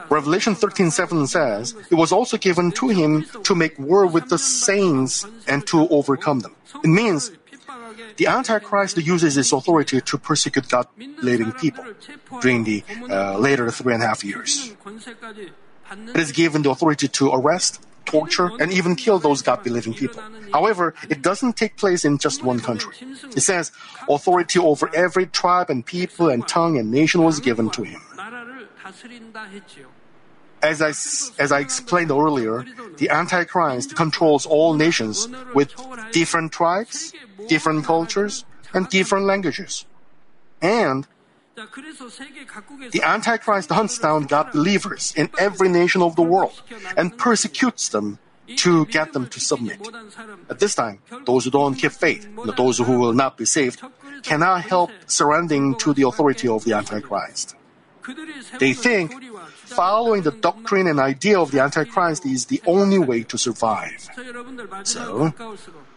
Revelation 0.09 0.55
13:7 0.55 1.27
says, 1.27 1.75
"It 1.89 1.95
was 1.95 2.11
also 2.11 2.37
given 2.37 2.71
to 2.73 2.87
him 2.89 3.25
to 3.43 3.55
make 3.55 3.77
war 3.77 4.05
with 4.05 4.29
the 4.29 4.37
saints 4.37 5.25
and 5.47 5.67
to 5.67 5.87
overcome 5.89 6.39
them." 6.39 6.55
It 6.83 6.87
means 6.87 7.31
the 8.17 8.27
Antichrist 8.27 8.97
uses 8.97 9.35
his 9.35 9.51
authority 9.51 10.01
to 10.01 10.17
persecute 10.17 10.69
God-believing 10.69 11.51
people 11.53 11.83
during 12.41 12.63
the 12.63 12.83
uh, 13.09 13.37
later 13.37 13.69
three 13.71 13.93
and 13.93 14.03
a 14.03 14.07
half 14.07 14.23
years. 14.23 14.71
It 15.91 16.21
is 16.21 16.31
given 16.31 16.61
the 16.63 16.71
authority 16.71 17.07
to 17.07 17.31
arrest, 17.31 17.81
torture, 18.05 18.51
and 18.59 18.71
even 18.71 18.95
kill 18.95 19.19
those 19.19 19.41
God-believing 19.41 19.93
people. 19.93 20.21
However, 20.51 20.93
it 21.09 21.21
doesn't 21.21 21.57
take 21.57 21.77
place 21.77 22.05
in 22.05 22.17
just 22.17 22.43
one 22.43 22.59
country. 22.59 22.95
It 23.35 23.41
says 23.41 23.71
authority 24.09 24.59
over 24.59 24.89
every 24.93 25.25
tribe 25.25 25.69
and 25.69 25.85
people 25.85 26.29
and 26.29 26.47
tongue 26.47 26.77
and 26.77 26.91
nation 26.91 27.23
was 27.23 27.39
given 27.39 27.69
to 27.71 27.83
him. 27.83 28.01
As 30.61 30.81
I, 30.81 30.89
as 31.43 31.51
I 31.51 31.59
explained 31.59 32.11
earlier, 32.11 32.65
the 32.97 33.09
Antichrist 33.09 33.95
controls 33.95 34.45
all 34.45 34.73
nations 34.73 35.27
with 35.53 35.73
different 36.11 36.53
tribes, 36.53 37.13
different 37.47 37.83
cultures, 37.85 38.45
and 38.73 38.87
different 38.89 39.25
languages. 39.25 39.85
And 40.61 41.05
the 41.55 43.01
Antichrist 43.03 43.69
hunts 43.69 43.99
down 43.99 44.23
God 44.23 44.53
believers 44.53 45.13
in 45.15 45.29
every 45.37 45.69
nation 45.69 46.01
of 46.01 46.15
the 46.15 46.23
world 46.23 46.61
and 46.95 47.17
persecutes 47.17 47.89
them 47.89 48.19
to 48.57 48.85
get 48.87 49.13
them 49.13 49.27
to 49.27 49.39
submit. 49.39 49.79
At 50.49 50.59
this 50.59 50.75
time, 50.75 50.99
those 51.25 51.45
who 51.45 51.51
don't 51.51 51.75
keep 51.75 51.91
faith, 51.91 52.27
those 52.57 52.77
who 52.79 52.99
will 52.99 53.13
not 53.13 53.37
be 53.37 53.45
saved, 53.45 53.81
cannot 54.23 54.63
help 54.63 54.91
surrendering 55.07 55.75
to 55.75 55.93
the 55.93 56.07
authority 56.07 56.47
of 56.47 56.63
the 56.63 56.73
Antichrist. 56.73 57.55
They 58.59 58.73
think 58.73 59.11
following 59.65 60.23
the 60.23 60.31
doctrine 60.31 60.87
and 60.87 60.99
idea 60.99 61.39
of 61.39 61.51
the 61.51 61.61
Antichrist 61.61 62.25
is 62.25 62.45
the 62.45 62.61
only 62.65 62.99
way 62.99 63.23
to 63.23 63.37
survive. 63.37 64.09
So, 64.83 65.33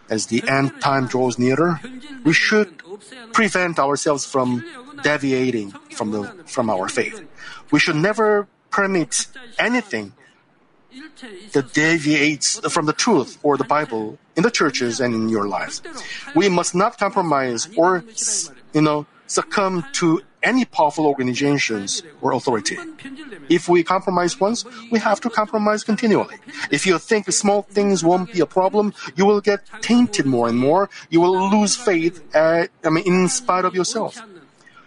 as 0.09 0.27
the 0.27 0.43
end 0.47 0.81
time 0.81 1.07
draws 1.07 1.37
nearer, 1.37 1.79
we 2.23 2.33
should 2.33 2.81
prevent 3.33 3.79
ourselves 3.79 4.25
from 4.25 4.63
deviating 5.03 5.71
from, 5.91 6.11
the, 6.11 6.23
from 6.45 6.69
our 6.69 6.87
faith. 6.87 7.21
We 7.71 7.79
should 7.79 7.95
never 7.95 8.47
permit 8.69 9.27
anything 9.59 10.13
that 11.53 11.73
deviates 11.73 12.59
from 12.69 12.85
the 12.85 12.93
truth 12.93 13.37
or 13.43 13.57
the 13.57 13.63
Bible 13.63 14.17
in 14.35 14.43
the 14.43 14.51
churches 14.51 14.99
and 14.99 15.13
in 15.13 15.29
your 15.29 15.47
lives. 15.47 15.81
We 16.35 16.49
must 16.49 16.75
not 16.75 16.97
compromise 16.97 17.69
or, 17.75 18.03
you 18.73 18.81
know, 18.81 19.05
succumb 19.27 19.85
to 19.93 20.21
any 20.43 20.65
powerful 20.65 21.05
organizations 21.05 22.03
or 22.21 22.33
authority. 22.33 22.77
If 23.49 23.69
we 23.69 23.83
compromise 23.83 24.39
once, 24.39 24.65
we 24.91 24.99
have 24.99 25.19
to 25.21 25.29
compromise 25.29 25.83
continually. 25.83 26.35
If 26.71 26.85
you 26.85 26.97
think 26.99 27.31
small 27.31 27.63
things 27.63 28.03
won't 28.03 28.33
be 28.33 28.39
a 28.39 28.45
problem, 28.45 28.93
you 29.15 29.25
will 29.25 29.41
get 29.41 29.61
tainted 29.81 30.25
more 30.25 30.47
and 30.47 30.57
more. 30.57 30.89
You 31.09 31.21
will 31.21 31.49
lose 31.49 31.75
faith 31.75 32.23
at, 32.35 32.69
I 32.83 32.89
mean, 32.89 33.05
in 33.05 33.27
spite 33.29 33.65
of 33.65 33.75
yourself. 33.75 34.21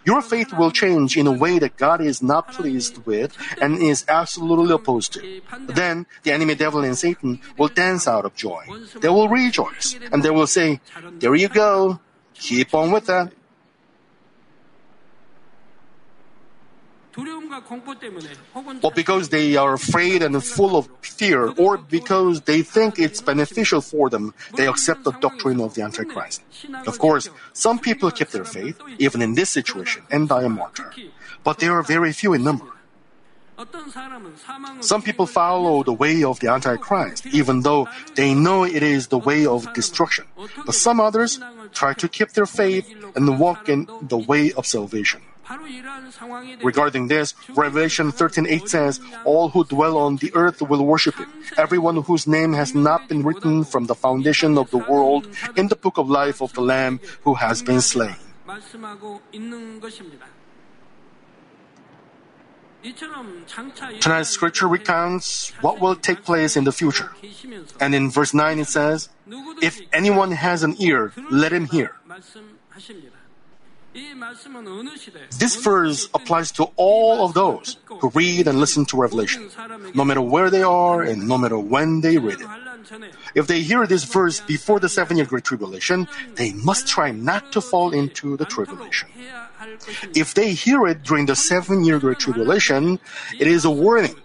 Your 0.03 0.21
faith 0.21 0.51
will 0.53 0.71
change 0.71 1.15
in 1.15 1.27
a 1.27 1.31
way 1.31 1.59
that 1.59 1.77
God 1.77 2.01
is 2.01 2.23
not 2.23 2.51
pleased 2.51 3.05
with 3.05 3.37
and 3.61 3.77
is 3.77 4.03
absolutely 4.07 4.73
opposed 4.73 5.13
to. 5.13 5.41
Then 5.67 6.07
the 6.23 6.31
enemy 6.31 6.55
devil 6.55 6.83
and 6.83 6.97
Satan 6.97 7.39
will 7.57 7.67
dance 7.67 8.07
out 8.07 8.25
of 8.25 8.33
joy. 8.35 8.65
They 8.99 9.09
will 9.09 9.29
rejoice 9.29 9.95
and 10.11 10.23
they 10.23 10.31
will 10.31 10.47
say, 10.47 10.81
There 11.19 11.35
you 11.35 11.49
go. 11.49 11.99
Keep 12.33 12.73
on 12.73 12.91
with 12.91 13.05
that. 13.05 13.31
Well, 18.81 18.91
because 18.95 19.29
they 19.29 19.57
are 19.57 19.73
afraid 19.73 20.23
and 20.23 20.41
full 20.43 20.77
of 20.77 20.87
fear, 21.01 21.51
or 21.57 21.77
because 21.77 22.41
they 22.41 22.61
think 22.61 22.99
it's 22.99 23.21
beneficial 23.21 23.81
for 23.81 24.09
them, 24.09 24.33
they 24.55 24.67
accept 24.67 25.03
the 25.03 25.11
doctrine 25.11 25.59
of 25.59 25.75
the 25.75 25.81
Antichrist. 25.81 26.41
Of 26.87 26.99
course, 26.99 27.29
some 27.53 27.79
people 27.79 28.11
keep 28.11 28.29
their 28.29 28.45
faith, 28.45 28.79
even 28.97 29.21
in 29.21 29.35
this 29.35 29.49
situation, 29.49 30.03
and 30.09 30.29
die 30.29 30.43
a 30.43 30.49
martyr. 30.49 30.93
But 31.43 31.59
they 31.59 31.67
are 31.67 31.83
very 31.83 32.13
few 32.13 32.33
in 32.33 32.43
number. 32.43 32.67
Some 34.79 35.01
people 35.01 35.27
follow 35.27 35.83
the 35.83 35.93
way 35.93 36.23
of 36.23 36.39
the 36.39 36.47
Antichrist, 36.49 37.27
even 37.27 37.61
though 37.61 37.87
they 38.15 38.33
know 38.33 38.63
it 38.63 38.81
is 38.81 39.07
the 39.07 39.19
way 39.19 39.45
of 39.45 39.71
destruction. 39.73 40.25
But 40.65 40.75
some 40.75 40.99
others 40.99 41.39
try 41.73 41.93
to 41.93 42.07
keep 42.07 42.31
their 42.31 42.47
faith 42.47 42.87
and 43.15 43.39
walk 43.39 43.69
in 43.69 43.87
the 44.01 44.17
way 44.17 44.51
of 44.53 44.65
salvation. 44.65 45.21
Regarding 46.63 47.07
this, 47.07 47.33
Revelation 47.49 48.11
13:8 48.11 48.69
says, 48.69 48.99
"All 49.25 49.49
who 49.49 49.63
dwell 49.65 49.97
on 49.97 50.17
the 50.17 50.31
earth 50.35 50.61
will 50.61 50.85
worship 50.85 51.15
him. 51.15 51.27
Everyone 51.57 52.03
whose 52.03 52.27
name 52.27 52.53
has 52.53 52.73
not 52.73 53.07
been 53.09 53.23
written 53.23 53.63
from 53.63 53.85
the 53.87 53.95
foundation 53.95 54.57
of 54.57 54.71
the 54.71 54.77
world 54.77 55.27
in 55.55 55.67
the 55.67 55.75
book 55.75 55.97
of 55.97 56.09
life 56.09 56.41
of 56.41 56.53
the 56.53 56.61
Lamb 56.61 56.99
who 57.23 57.35
has 57.35 57.61
been 57.61 57.81
slain." 57.81 58.15
Tonight's 63.99 64.29
scripture 64.29 64.67
recounts 64.67 65.53
what 65.61 65.79
will 65.79 65.95
take 65.95 66.23
place 66.23 66.57
in 66.57 66.63
the 66.63 66.71
future. 66.71 67.11
And 67.79 67.93
in 67.93 68.09
verse 68.09 68.33
9 68.33 68.59
it 68.59 68.67
says, 68.67 69.09
If 69.61 69.81
anyone 69.93 70.31
has 70.31 70.63
an 70.63 70.75
ear, 70.79 71.13
let 71.29 71.53
him 71.53 71.65
hear. 71.65 71.95
This 75.37 75.55
verse 75.57 76.07
applies 76.13 76.51
to 76.53 76.71
all 76.77 77.25
of 77.25 77.33
those 77.33 77.77
who 77.85 78.09
read 78.09 78.47
and 78.47 78.59
listen 78.59 78.85
to 78.85 78.97
Revelation, 78.97 79.49
no 79.93 80.05
matter 80.05 80.21
where 80.21 80.49
they 80.49 80.63
are 80.63 81.01
and 81.01 81.27
no 81.27 81.37
matter 81.37 81.59
when 81.59 82.01
they 82.01 82.17
read 82.17 82.39
it. 82.39 82.47
If 83.35 83.47
they 83.47 83.61
hear 83.61 83.85
this 83.87 84.03
verse 84.05 84.39
before 84.39 84.79
the 84.79 84.89
seven 84.89 85.17
year 85.17 85.25
Great 85.25 85.43
Tribulation, 85.43 86.07
they 86.35 86.53
must 86.53 86.87
try 86.87 87.11
not 87.11 87.51
to 87.51 87.61
fall 87.61 87.91
into 87.93 88.37
the 88.37 88.45
tribulation. 88.45 89.09
If 90.15 90.33
they 90.33 90.53
hear 90.53 90.87
it 90.87 91.03
during 91.03 91.25
the 91.25 91.35
seven 91.35 91.83
year 91.83 91.99
Great 91.99 92.19
Tribulation, 92.19 92.99
it 93.39 93.47
is 93.47 93.65
a 93.65 93.71
warning 93.71 94.15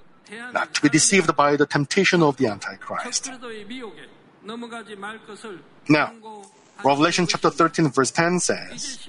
not 0.53 0.75
to 0.75 0.83
be 0.83 0.89
deceived 0.89 1.35
by 1.37 1.57
the 1.57 1.67
temptation 1.67 2.23
of 2.23 2.37
the 2.37 2.47
Antichrist. 2.47 3.31
Now, 5.89 6.13
Revelation 6.85 7.27
chapter 7.27 7.51
13, 7.51 7.91
verse 7.91 8.11
10 8.11 8.41
says, 8.41 9.09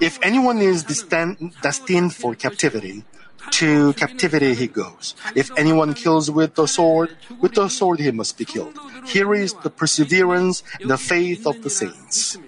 If 0.00 0.18
anyone 0.22 0.58
is 0.58 0.84
destined 0.84 2.14
for 2.14 2.34
captivity, 2.34 3.04
to 3.50 3.92
captivity 3.94 4.54
he 4.54 4.66
goes. 4.66 5.14
If 5.34 5.50
anyone 5.56 5.94
kills 5.94 6.30
with 6.30 6.54
the 6.54 6.66
sword, 6.66 7.16
with 7.40 7.54
the 7.54 7.68
sword 7.68 8.00
he 8.00 8.10
must 8.10 8.38
be 8.38 8.44
killed. 8.44 8.78
Here 9.06 9.34
is 9.34 9.54
the 9.54 9.70
perseverance 9.70 10.62
and 10.80 10.90
the 10.90 10.98
faith 10.98 11.46
of 11.46 11.62
the 11.62 11.70
saints. 11.70 12.38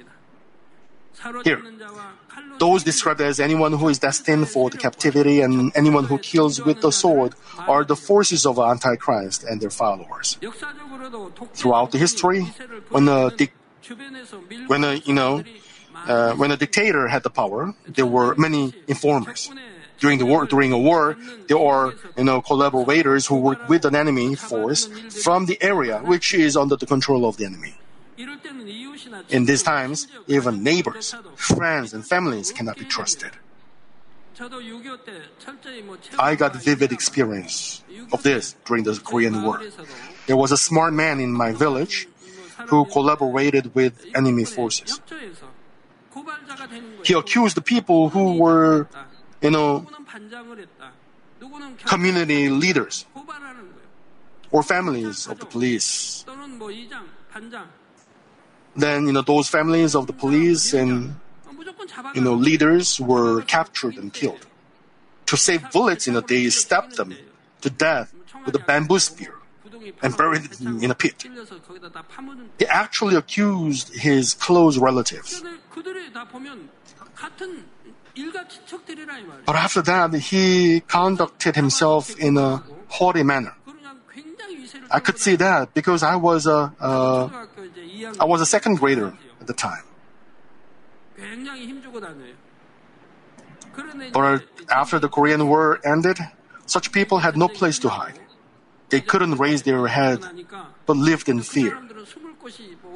Here, 1.45 1.63
those 2.59 2.83
described 2.85 3.21
as 3.21 3.41
anyone 3.41 3.73
who 3.73 3.89
is 3.89 3.99
destined 3.99 4.49
for 4.49 4.71
the 4.71 4.77
captivity 4.77 5.41
and 5.41 5.73
anyone 5.77 6.05
who 6.05 6.19
kills 6.19 6.61
with 6.63 6.81
the 6.81 6.91
sword 6.91 7.35
are 7.69 7.85
the 7.85 7.97
forces 7.97 8.45
of 8.45 8.59
Antichrist 8.59 9.45
and 9.45 9.61
their 9.61 9.71
followers. 9.71 10.39
Throughout 11.55 11.93
the 11.93 11.99
history, 11.99 12.43
when 12.91 13.09
a, 13.09 13.31
when 14.67 14.85
a 14.85 14.95
you 14.95 15.15
know, 15.15 15.45
uh, 16.07 16.35
when 16.35 16.51
a 16.51 16.57
dictator 16.57 17.09
had 17.09 17.23
the 17.23 17.31
power, 17.31 17.75
there 17.87 18.07
were 18.07 18.35
many 18.37 18.75
informers. 18.89 19.51
During 19.99 20.19
the 20.19 20.27
war, 20.27 20.47
during 20.47 20.73
a 20.73 20.79
war, 20.79 21.17
there 21.47 21.59
are 21.59 21.95
you 22.17 22.25
know 22.25 22.43
collaborators 22.43 23.27
who 23.27 23.37
work 23.37 23.69
with 23.69 23.85
an 23.85 23.95
enemy 23.95 24.35
force 24.35 24.91
from 25.23 25.47
the 25.47 25.63
area 25.63 26.01
which 26.01 26.35
is 26.35 26.57
under 26.57 26.75
the 26.75 26.87
control 26.87 27.25
of 27.25 27.37
the 27.37 27.47
enemy. 27.47 27.75
In 29.31 29.47
these 29.47 29.63
times, 29.63 30.09
even 30.27 30.63
neighbors, 30.63 31.15
friends, 31.37 31.95
and 31.95 32.07
families 32.07 32.51
cannot 32.51 32.79
be 32.79 32.85
trusted. 32.85 33.31
I 36.19 36.35
got 36.35 36.57
vivid 36.57 36.91
experience 36.91 37.85
of 38.13 38.23
this 38.23 38.57
during 38.65 38.85
the 38.85 38.99
Korean 38.99 39.43
War. 39.43 39.63
There 40.27 40.37
was 40.37 40.51
a 40.51 40.57
smart 40.57 40.93
man 40.93 41.21
in 41.21 41.33
my 41.33 41.53
village 41.53 42.09
who 42.69 42.85
collaborated 42.87 43.75
with 43.75 44.05
enemy 44.15 44.45
forces. 44.45 45.01
He 47.05 47.15
accused 47.15 47.57
the 47.57 47.63
people 47.63 48.09
who 48.11 48.37
were, 48.37 48.89
you 49.41 49.51
know, 49.51 49.87
community 51.85 52.49
leaders 52.49 53.07
or 54.51 54.63
families 54.63 55.27
of 55.27 55.39
the 55.41 55.47
police. 55.47 56.25
Then, 58.77 59.07
you 59.07 59.13
know, 59.13 59.23
those 59.23 59.49
families 59.49 59.95
of 59.95 60.07
the 60.07 60.13
police 60.13 60.73
and, 60.73 61.17
you 62.15 62.21
know, 62.21 62.35
leaders 62.35 63.01
were 63.01 63.43
captured 63.43 63.97
and 63.97 64.13
killed. 64.13 64.47
To 65.27 65.37
save 65.37 65.71
bullets, 65.73 66.07
you 66.07 66.13
know, 66.13 66.21
they 66.21 66.49
stabbed 66.51 66.97
them 66.97 67.17
to 67.61 67.71
death 67.71 68.15
with 68.45 68.55
a 68.55 68.59
bamboo 68.59 68.99
spear 68.99 69.35
and 70.03 70.17
buried 70.17 70.43
them 70.43 70.83
in 70.83 70.91
a 70.91 70.95
pit. 70.95 71.25
He 72.59 72.67
actually 72.67 73.17
accused 73.17 73.95
his 73.95 74.35
close 74.35 74.79
relatives. 74.79 75.43
But 79.47 79.57
after 79.57 79.83
that, 79.83 80.15
he 80.15 80.81
conducted 80.87 81.57
himself 81.57 82.19
in 82.19 82.37
a 82.37 82.63
haughty 82.89 83.23
manner. 83.23 83.55
I 84.91 85.01
could 85.01 85.19
see 85.19 85.37
that 85.37 85.73
because 85.73 86.03
I 86.03 86.17
was 86.17 86.47
a, 86.47 86.73
uh, 86.79 87.29
was 88.27 88.41
a 88.41 88.47
second 88.47 88.79
grader 88.79 89.15
at 89.41 89.47
the 89.47 89.55
time. 89.55 89.85
But 94.13 94.43
after 94.69 94.99
the 94.99 95.09
Korean 95.09 95.49
War 95.49 95.81
ended, 95.85 96.19
such 96.67 96.93
people 96.93 97.19
had 97.19 97.37
no 97.37 97.49
place 97.49 97.79
to 97.81 97.89
hide. 97.89 98.19
They 98.91 99.01
couldn't 99.01 99.37
raise 99.37 99.63
their 99.63 99.87
head, 99.87 100.21
but 100.85 100.97
lived 100.97 101.29
in 101.29 101.41
fear. 101.41 101.79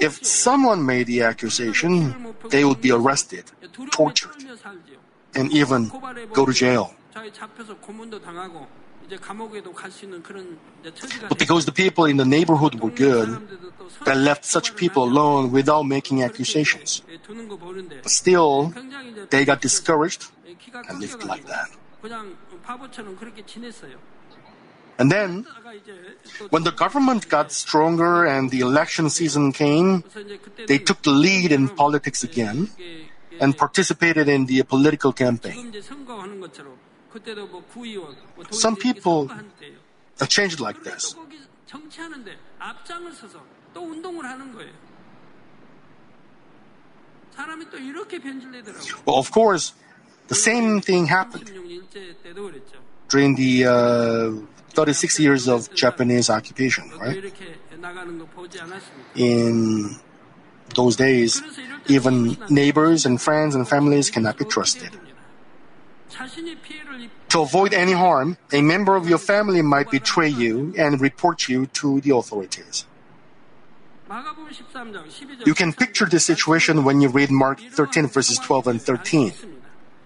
If 0.00 0.24
someone 0.24 0.84
made 0.84 1.06
the 1.06 1.22
accusation, 1.22 2.34
they 2.50 2.64
would 2.64 2.80
be 2.80 2.90
arrested, 2.90 3.44
tortured, 3.90 4.36
and 5.34 5.52
even 5.52 5.90
go 6.32 6.46
to 6.46 6.52
jail. 6.52 6.94
But 11.28 11.38
because 11.38 11.64
the 11.64 11.72
people 11.72 12.04
in 12.06 12.16
the 12.16 12.24
neighborhood 12.24 12.80
were 12.80 12.90
good, 12.90 13.28
they 14.04 14.14
left 14.14 14.44
such 14.44 14.74
people 14.74 15.04
alone 15.04 15.52
without 15.52 15.84
making 15.84 16.22
accusations. 16.22 17.02
Still, 18.06 18.74
they 19.30 19.44
got 19.44 19.60
discouraged 19.60 20.26
and 20.88 21.00
lived 21.00 21.24
like 21.24 21.46
that. 21.46 21.70
And 24.98 25.12
then, 25.12 25.46
when 26.50 26.64
the 26.64 26.72
government 26.72 27.28
got 27.28 27.52
stronger 27.52 28.24
and 28.24 28.50
the 28.50 28.60
election 28.60 29.10
season 29.10 29.52
came, 29.52 30.04
they 30.66 30.78
took 30.78 31.02
the 31.02 31.10
lead 31.10 31.52
in 31.52 31.68
politics 31.68 32.24
again 32.24 32.70
and 33.40 33.56
participated 33.56 34.28
in 34.28 34.46
the 34.46 34.62
political 34.62 35.12
campaign. 35.12 35.72
Some 38.50 38.76
people 38.76 39.30
changed 40.28 40.60
like 40.60 40.82
this. 40.82 41.14
Well, 49.04 49.18
of 49.18 49.30
course, 49.30 49.72
the 50.28 50.34
same 50.34 50.80
thing 50.80 51.06
happened 51.06 51.50
during 53.08 53.34
the 53.34 53.64
uh, 53.66 54.55
36 54.76 55.18
years 55.18 55.48
of 55.48 55.72
Japanese 55.72 56.28
occupation, 56.28 56.92
right? 57.00 57.32
In 59.16 59.96
those 60.74 60.96
days, 60.96 61.40
even 61.88 62.36
neighbors 62.50 63.06
and 63.06 63.20
friends 63.20 63.54
and 63.54 63.66
families 63.66 64.10
cannot 64.10 64.36
be 64.36 64.44
trusted. 64.44 64.92
To 67.30 67.40
avoid 67.40 67.72
any 67.72 67.92
harm, 67.92 68.36
a 68.52 68.60
member 68.60 68.96
of 68.96 69.08
your 69.08 69.18
family 69.18 69.62
might 69.62 69.90
betray 69.90 70.28
you 70.28 70.74
and 70.76 71.00
report 71.00 71.48
you 71.48 71.66
to 71.80 72.00
the 72.00 72.14
authorities. 72.14 72.84
You 75.44 75.54
can 75.54 75.72
picture 75.72 76.06
this 76.06 76.24
situation 76.24 76.84
when 76.84 77.00
you 77.00 77.08
read 77.08 77.30
Mark 77.30 77.60
13 77.60 78.06
verses 78.06 78.38
12 78.38 78.66
and 78.68 78.80
13. 78.80 79.32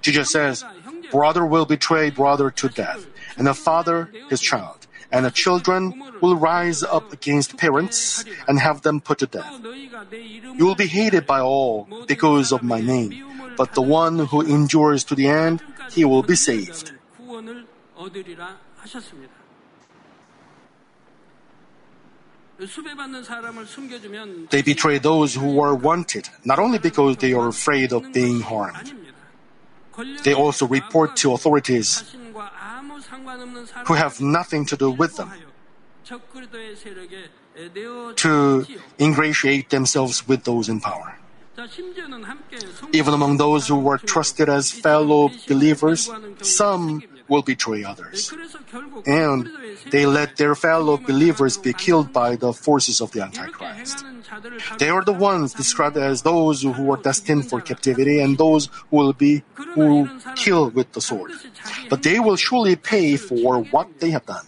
Jesus 0.01 0.31
says, 0.31 0.65
Brother 1.11 1.45
will 1.45 1.67
betray 1.67 2.09
brother 2.09 2.51
to 2.51 2.69
death, 2.69 3.07
and 3.37 3.49
a 3.49 3.55
father 3.55 4.11
his 4.29 4.41
child, 4.41 4.87
and 5.13 5.25
the 5.25 5.31
children 5.31 5.95
will 6.21 6.37
rise 6.37 6.83
up 6.83 7.13
against 7.13 7.57
parents 7.57 8.25
and 8.47 8.59
have 8.59 8.83
them 8.83 9.01
put 9.01 9.19
to 9.19 9.27
death. 9.27 9.61
You 10.57 10.67
will 10.67 10.75
be 10.75 10.87
hated 10.87 11.27
by 11.27 11.41
all 11.41 11.89
because 12.07 12.53
of 12.53 12.63
my 12.63 12.81
name, 12.81 13.15
but 13.57 13.75
the 13.75 13.83
one 13.83 14.27
who 14.27 14.41
endures 14.41 15.05
to 15.05 15.15
the 15.15 15.29
end, 15.29 15.63
he 15.91 16.05
will 16.05 16.23
be 16.23 16.37
saved. 16.37 16.93
They 24.51 24.63
betray 24.63 24.99
those 24.99 25.35
who 25.35 25.61
are 25.61 25.75
wanted, 25.75 26.29
not 26.45 26.59
only 26.59 26.79
because 26.79 27.17
they 27.17 27.33
are 27.33 27.49
afraid 27.49 27.93
of 27.93 28.13
being 28.13 28.41
harmed. 28.41 28.93
They 30.25 30.35
also 30.35 30.67
report 30.67 31.17
to 31.17 31.33
authorities 31.33 32.05
who 33.87 33.95
have 33.95 34.21
nothing 34.21 34.65
to 34.67 34.77
do 34.77 34.91
with 34.91 35.17
them. 35.17 35.31
to 38.17 38.67
ingratiate 38.99 39.71
themselves 39.71 40.27
with 40.27 40.45
those 40.45 40.69
in 40.69 40.81
power. 40.81 41.17
Even 42.93 43.15
among 43.15 43.37
those 43.37 43.69
who 43.69 43.79
were 43.79 43.99
trusted 43.99 44.49
as 44.49 44.73
fellow 44.73 45.31
believers, 45.47 46.11
some 46.41 47.03
will 47.31 47.43
betray 47.43 47.85
others. 47.85 48.35
And 49.07 49.49
they 49.91 50.05
let 50.05 50.37
their 50.37 50.55
fellow 50.55 50.99
believers 50.99 51.57
be 51.57 51.73
killed 51.73 52.13
by 52.13 52.37
the 52.37 52.53
forces 52.53 53.01
of 53.01 53.13
the 53.13 53.23
Antichrist. 53.23 54.05
They 54.79 54.91
are 54.91 55.05
the 55.05 55.15
ones 55.15 55.55
described 55.55 55.97
as 55.97 56.23
those 56.23 56.63
who 56.63 56.93
are 56.93 56.99
destined 56.99 57.49
for 57.49 57.61
captivity 57.61 58.21
and 58.21 58.37
those 58.37 58.69
who 58.91 58.97
will 58.97 59.13
be 59.15 59.43
who 59.55 60.11
kill 60.35 60.69
with 60.71 60.93
the 60.93 61.01
sword. 61.01 61.33
But 61.89 62.03
they 62.03 62.19
will 62.21 62.37
surely 62.37 62.77
pay 62.77 63.17
for 63.17 63.63
what 63.71 64.01
they 64.01 64.11
have 64.11 64.27
done. 64.27 64.47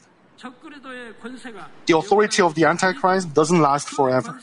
The 1.86 1.96
authority 1.96 2.42
of 2.42 2.54
the 2.54 2.64
Antichrist 2.64 3.32
doesn't 3.32 3.60
last 3.60 3.88
forever. 3.88 4.40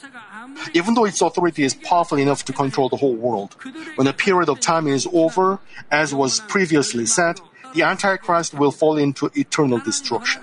Even 0.74 0.94
though 0.94 1.06
its 1.06 1.22
authority 1.22 1.64
is 1.64 1.74
powerful 1.74 2.18
enough 2.18 2.44
to 2.46 2.54
control 2.54 2.90
the 2.90 2.98
whole 2.98 3.16
world, 3.16 3.56
when 3.96 4.08
a 4.08 4.14
period 4.14 4.50
of 4.50 4.60
time 4.60 4.88
is 4.88 5.08
over, 5.12 5.60
as 5.92 6.14
was 6.14 6.40
previously 6.42 7.06
said, 7.06 7.40
the 7.74 7.84
Antichrist 7.84 8.54
will 8.54 8.72
fall 8.72 8.98
into 8.98 9.30
eternal 9.36 9.80
destruction. 9.80 10.42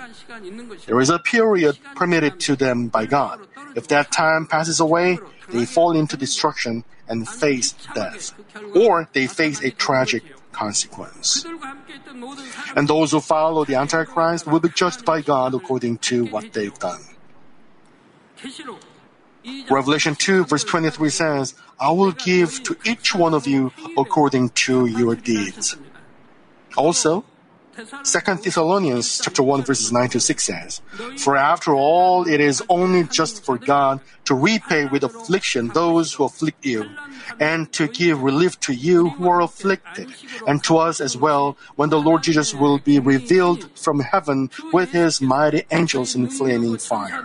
There 0.86 1.00
is 1.00 1.10
a 1.10 1.18
period 1.18 1.78
permitted 1.94 2.40
to 2.40 2.56
them 2.56 2.88
by 2.88 3.06
God. 3.06 3.40
If 3.74 3.88
that 3.88 4.12
time 4.12 4.46
passes 4.46 4.80
away, 4.80 5.18
they 5.48 5.64
fall 5.64 5.92
into 5.92 6.16
destruction 6.16 6.84
and 7.08 7.28
face 7.28 7.74
death, 7.94 8.34
or 8.74 9.08
they 9.12 9.26
face 9.26 9.62
a 9.62 9.70
tragic 9.70 10.24
consequence. 10.52 11.46
And 12.74 12.88
those 12.88 13.12
who 13.12 13.20
follow 13.20 13.64
the 13.64 13.76
Antichrist 13.76 14.46
will 14.46 14.60
be 14.60 14.70
judged 14.70 15.04
by 15.04 15.20
God 15.20 15.54
according 15.54 15.98
to 16.10 16.24
what 16.26 16.52
they've 16.52 16.78
done. 16.78 17.00
Revelation 19.70 20.14
2 20.14 20.44
verse 20.44 20.64
23 20.64 21.10
says, 21.10 21.54
I 21.78 21.90
will 21.90 22.12
give 22.12 22.62
to 22.64 22.76
each 22.84 23.14
one 23.14 23.34
of 23.34 23.46
you 23.46 23.72
according 23.96 24.50
to 24.66 24.86
your 24.86 25.14
deeds. 25.14 25.76
Also, 26.76 27.24
2 27.76 27.84
Thessalonians 28.36 29.20
chapter 29.22 29.42
1 29.42 29.62
verses 29.62 29.92
9 29.92 30.08
to 30.08 30.20
6 30.20 30.42
says, 30.42 30.80
For 31.18 31.36
after 31.36 31.74
all, 31.74 32.26
it 32.26 32.40
is 32.40 32.62
only 32.70 33.04
just 33.04 33.44
for 33.44 33.58
God 33.58 34.00
to 34.24 34.34
repay 34.34 34.86
with 34.86 35.04
affliction 35.04 35.68
those 35.68 36.14
who 36.14 36.24
afflict 36.24 36.64
you, 36.64 36.88
and 37.38 37.70
to 37.74 37.86
give 37.86 38.22
relief 38.22 38.58
to 38.60 38.72
you 38.72 39.10
who 39.10 39.28
are 39.28 39.42
afflicted, 39.42 40.08
and 40.46 40.64
to 40.64 40.78
us 40.78 41.02
as 41.02 41.18
well, 41.18 41.58
when 41.76 41.90
the 41.90 42.00
Lord 42.00 42.22
Jesus 42.22 42.54
will 42.54 42.78
be 42.78 42.98
revealed 42.98 43.68
from 43.78 44.00
heaven 44.00 44.50
with 44.72 44.92
his 44.92 45.20
mighty 45.20 45.64
angels 45.70 46.14
in 46.14 46.28
flaming 46.28 46.78
fire, 46.78 47.24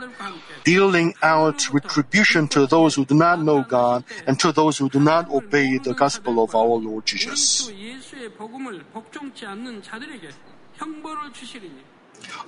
dealing 0.63 1.13
out 1.21 1.71
retribution 1.73 2.47
to 2.49 2.67
those 2.67 2.95
who 2.95 3.05
do 3.05 3.15
not 3.15 3.41
know 3.41 3.63
God, 3.63 4.03
and 4.27 4.39
to 4.39 4.51
those 4.51 4.77
who 4.77 4.89
do 4.89 4.99
not 4.99 5.29
obey 5.29 5.77
the 5.77 5.93
gospel 5.93 6.43
of 6.43 6.55
our 6.55 6.77
Lord 6.79 7.05
Jesus. 7.05 7.71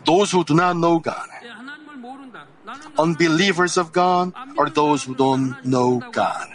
Those 0.06 0.32
who 0.32 0.44
do 0.44 0.54
not 0.54 0.78
know 0.78 1.00
God, 1.00 1.28
unbelievers 2.98 3.78
of 3.78 3.92
God, 3.92 4.34
are 4.58 4.70
those 4.70 5.04
who 5.04 5.16
don't 5.16 5.64
know 5.66 6.02
God. 6.12 6.50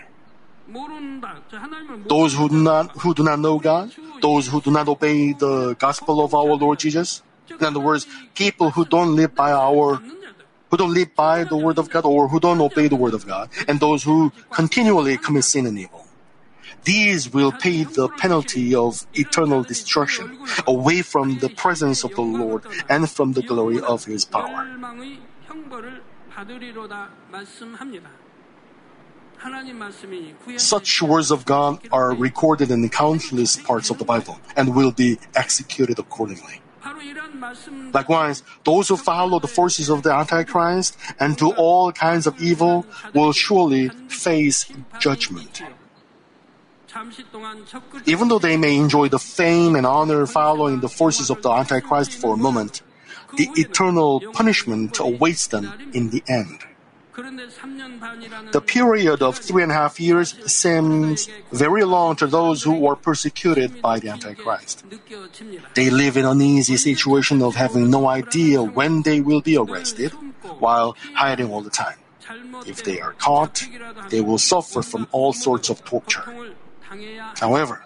Those 2.06 2.34
who 2.34 2.48
do 2.48 2.60
not 2.60 2.92
who 3.00 3.14
do 3.14 3.22
not 3.22 3.38
know 3.38 3.58
God, 3.58 3.90
those 4.20 4.48
who 4.48 4.60
do 4.60 4.70
not 4.70 4.88
obey 4.88 5.32
the 5.32 5.74
gospel 5.74 6.20
of 6.20 6.34
our 6.34 6.54
Lord 6.56 6.78
Jesus. 6.78 7.22
In 7.48 7.64
other 7.64 7.80
words, 7.80 8.06
people 8.34 8.70
who 8.70 8.84
don't 8.84 9.16
live 9.16 9.34
by 9.34 9.52
our 9.52 10.02
who 10.70 10.76
don't 10.76 10.94
live 10.94 11.14
by 11.14 11.44
the 11.44 11.56
word 11.56 11.78
of 11.78 11.90
God 11.90 12.04
or 12.04 12.28
who 12.28 12.40
don't 12.40 12.60
obey 12.60 12.88
the 12.88 12.96
word 12.96 13.14
of 13.14 13.26
God, 13.26 13.50
and 13.66 13.80
those 13.80 14.02
who 14.04 14.32
continually 14.50 15.16
commit 15.16 15.44
sin 15.44 15.66
and 15.66 15.78
evil. 15.78 16.06
These 16.84 17.32
will 17.32 17.52
pay 17.52 17.84
the 17.84 18.08
penalty 18.08 18.74
of 18.74 19.06
eternal 19.14 19.62
destruction 19.62 20.38
away 20.66 21.02
from 21.02 21.38
the 21.38 21.48
presence 21.48 22.04
of 22.04 22.14
the 22.14 22.22
Lord 22.22 22.64
and 22.88 23.10
from 23.10 23.32
the 23.32 23.42
glory 23.42 23.80
of 23.80 24.04
his 24.04 24.24
power. 24.24 24.66
Such 30.56 31.02
words 31.02 31.30
of 31.30 31.44
God 31.44 31.80
are 31.92 32.14
recorded 32.14 32.70
in 32.70 32.88
countless 32.88 33.56
parts 33.56 33.90
of 33.90 33.98
the 33.98 34.04
Bible 34.04 34.40
and 34.56 34.74
will 34.74 34.92
be 34.92 35.18
executed 35.34 35.98
accordingly. 35.98 36.62
Likewise, 37.92 38.42
those 38.64 38.88
who 38.88 38.96
follow 38.96 39.38
the 39.38 39.48
forces 39.48 39.88
of 39.88 40.02
the 40.02 40.12
Antichrist 40.12 40.96
and 41.18 41.36
do 41.36 41.50
all 41.52 41.92
kinds 41.92 42.26
of 42.26 42.40
evil 42.40 42.86
will 43.14 43.32
surely 43.32 43.88
face 44.08 44.66
judgment. 44.98 45.62
Even 48.06 48.28
though 48.28 48.38
they 48.38 48.56
may 48.56 48.76
enjoy 48.76 49.08
the 49.08 49.18
fame 49.18 49.76
and 49.76 49.86
honor 49.86 50.26
following 50.26 50.80
the 50.80 50.88
forces 50.88 51.30
of 51.30 51.42
the 51.42 51.50
Antichrist 51.50 52.12
for 52.12 52.34
a 52.34 52.36
moment, 52.36 52.82
the 53.36 53.48
eternal 53.56 54.20
punishment 54.32 54.98
awaits 54.98 55.46
them 55.48 55.90
in 55.92 56.10
the 56.10 56.22
end. 56.28 56.64
The 57.18 58.62
period 58.64 59.22
of 59.22 59.38
three 59.38 59.64
and 59.64 59.72
a 59.72 59.74
half 59.74 59.98
years 59.98 60.34
seems 60.46 61.28
very 61.50 61.82
long 61.82 62.14
to 62.16 62.26
those 62.28 62.62
who 62.62 62.86
are 62.86 62.94
persecuted 62.94 63.82
by 63.82 63.98
the 63.98 64.10
Antichrist. 64.10 64.84
They 65.74 65.90
live 65.90 66.16
in 66.16 66.24
an 66.24 66.30
uneasy 66.30 66.76
situation 66.76 67.42
of 67.42 67.56
having 67.56 67.90
no 67.90 68.06
idea 68.06 68.62
when 68.62 69.02
they 69.02 69.20
will 69.20 69.40
be 69.40 69.56
arrested 69.56 70.12
while 70.58 70.96
hiding 71.14 71.50
all 71.50 71.62
the 71.62 71.70
time. 71.70 71.98
If 72.66 72.84
they 72.84 73.00
are 73.00 73.14
caught, 73.14 73.66
they 74.10 74.20
will 74.20 74.38
suffer 74.38 74.82
from 74.82 75.08
all 75.10 75.32
sorts 75.32 75.70
of 75.70 75.84
torture. 75.84 76.54
However, 77.40 77.84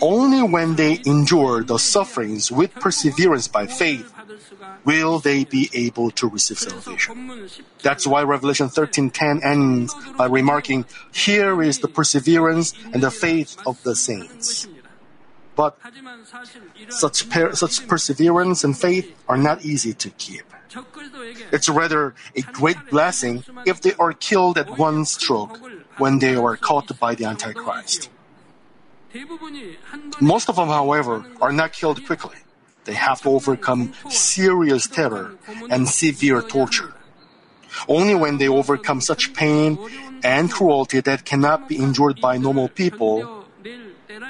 only 0.00 0.42
when 0.42 0.76
they 0.76 1.00
endure 1.04 1.62
the 1.62 1.78
sufferings 1.78 2.50
with 2.50 2.72
perseverance 2.74 3.46
by 3.48 3.66
faith 3.66 4.10
will 4.84 5.18
they 5.18 5.44
be 5.44 5.70
able 5.74 6.10
to 6.12 6.28
receive 6.28 6.58
salvation. 6.58 7.48
That's 7.82 8.06
why 8.06 8.22
Revelation 8.22 8.68
13:10 8.68 9.42
ends 9.42 9.94
by 10.16 10.26
remarking, 10.26 10.84
"Here 11.12 11.62
is 11.62 11.78
the 11.80 11.88
perseverance 11.88 12.74
and 12.92 13.02
the 13.02 13.10
faith 13.10 13.56
of 13.66 13.82
the 13.82 13.94
saints." 13.94 14.66
But 15.56 15.76
such 16.88 17.28
per- 17.28 17.54
such 17.54 17.86
perseverance 17.86 18.64
and 18.64 18.78
faith 18.78 19.12
are 19.28 19.36
not 19.36 19.64
easy 19.64 19.92
to 19.94 20.08
keep. 20.10 20.46
It's 21.52 21.68
rather 21.68 22.14
a 22.36 22.42
great 22.42 22.78
blessing 22.88 23.44
if 23.66 23.80
they 23.80 23.94
are 23.98 24.12
killed 24.12 24.56
at 24.56 24.78
one 24.78 25.04
stroke 25.04 25.58
when 25.98 26.20
they 26.20 26.36
are 26.36 26.56
caught 26.56 26.98
by 26.98 27.14
the 27.14 27.24
Antichrist. 27.26 28.08
Most 30.20 30.48
of 30.48 30.56
them, 30.56 30.68
however, 30.68 31.26
are 31.42 31.52
not 31.52 31.72
killed 31.72 32.06
quickly. 32.06 32.36
They 32.90 32.98
have 32.98 33.22
to 33.22 33.30
overcome 33.30 33.94
serious 34.10 34.88
terror 34.88 35.38
and 35.70 35.86
severe 35.86 36.42
torture. 36.42 36.92
Only 37.86 38.16
when 38.16 38.38
they 38.38 38.48
overcome 38.48 39.00
such 39.00 39.32
pain 39.32 39.78
and 40.24 40.50
cruelty 40.50 40.98
that 40.98 41.24
cannot 41.24 41.68
be 41.68 41.78
endured 41.78 42.20
by 42.20 42.36
normal 42.36 42.66
people 42.66 43.46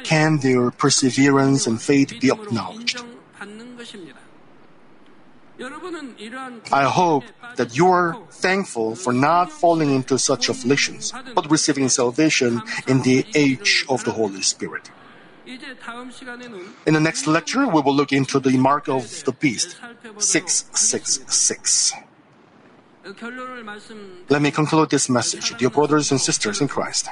can 0.04 0.44
their 0.44 0.70
perseverance 0.70 1.66
and 1.66 1.80
faith 1.80 2.12
be 2.20 2.28
acknowledged. 2.28 3.00
I 6.70 6.84
hope 6.84 7.24
that 7.56 7.74
you 7.74 7.88
are 7.88 8.20
thankful 8.28 8.94
for 8.94 9.14
not 9.14 9.50
falling 9.50 9.88
into 9.88 10.18
such 10.18 10.50
afflictions, 10.50 11.14
but 11.34 11.50
receiving 11.50 11.88
salvation 11.88 12.60
in 12.86 13.00
the 13.08 13.24
age 13.34 13.86
of 13.88 14.04
the 14.04 14.12
Holy 14.12 14.42
Spirit. 14.42 14.90
In 16.86 16.94
the 16.94 17.00
next 17.00 17.26
lecture, 17.26 17.66
we 17.66 17.80
will 17.80 17.94
look 17.94 18.12
into 18.12 18.38
the 18.38 18.56
mark 18.56 18.88
of 18.88 19.24
the 19.24 19.32
beast, 19.32 19.76
666. 20.18 21.92
Let 24.28 24.42
me 24.42 24.50
conclude 24.50 24.90
this 24.90 25.08
message, 25.08 25.56
dear 25.56 25.70
brothers 25.70 26.10
and 26.12 26.20
sisters 26.20 26.60
in 26.60 26.68
Christ. 26.68 27.08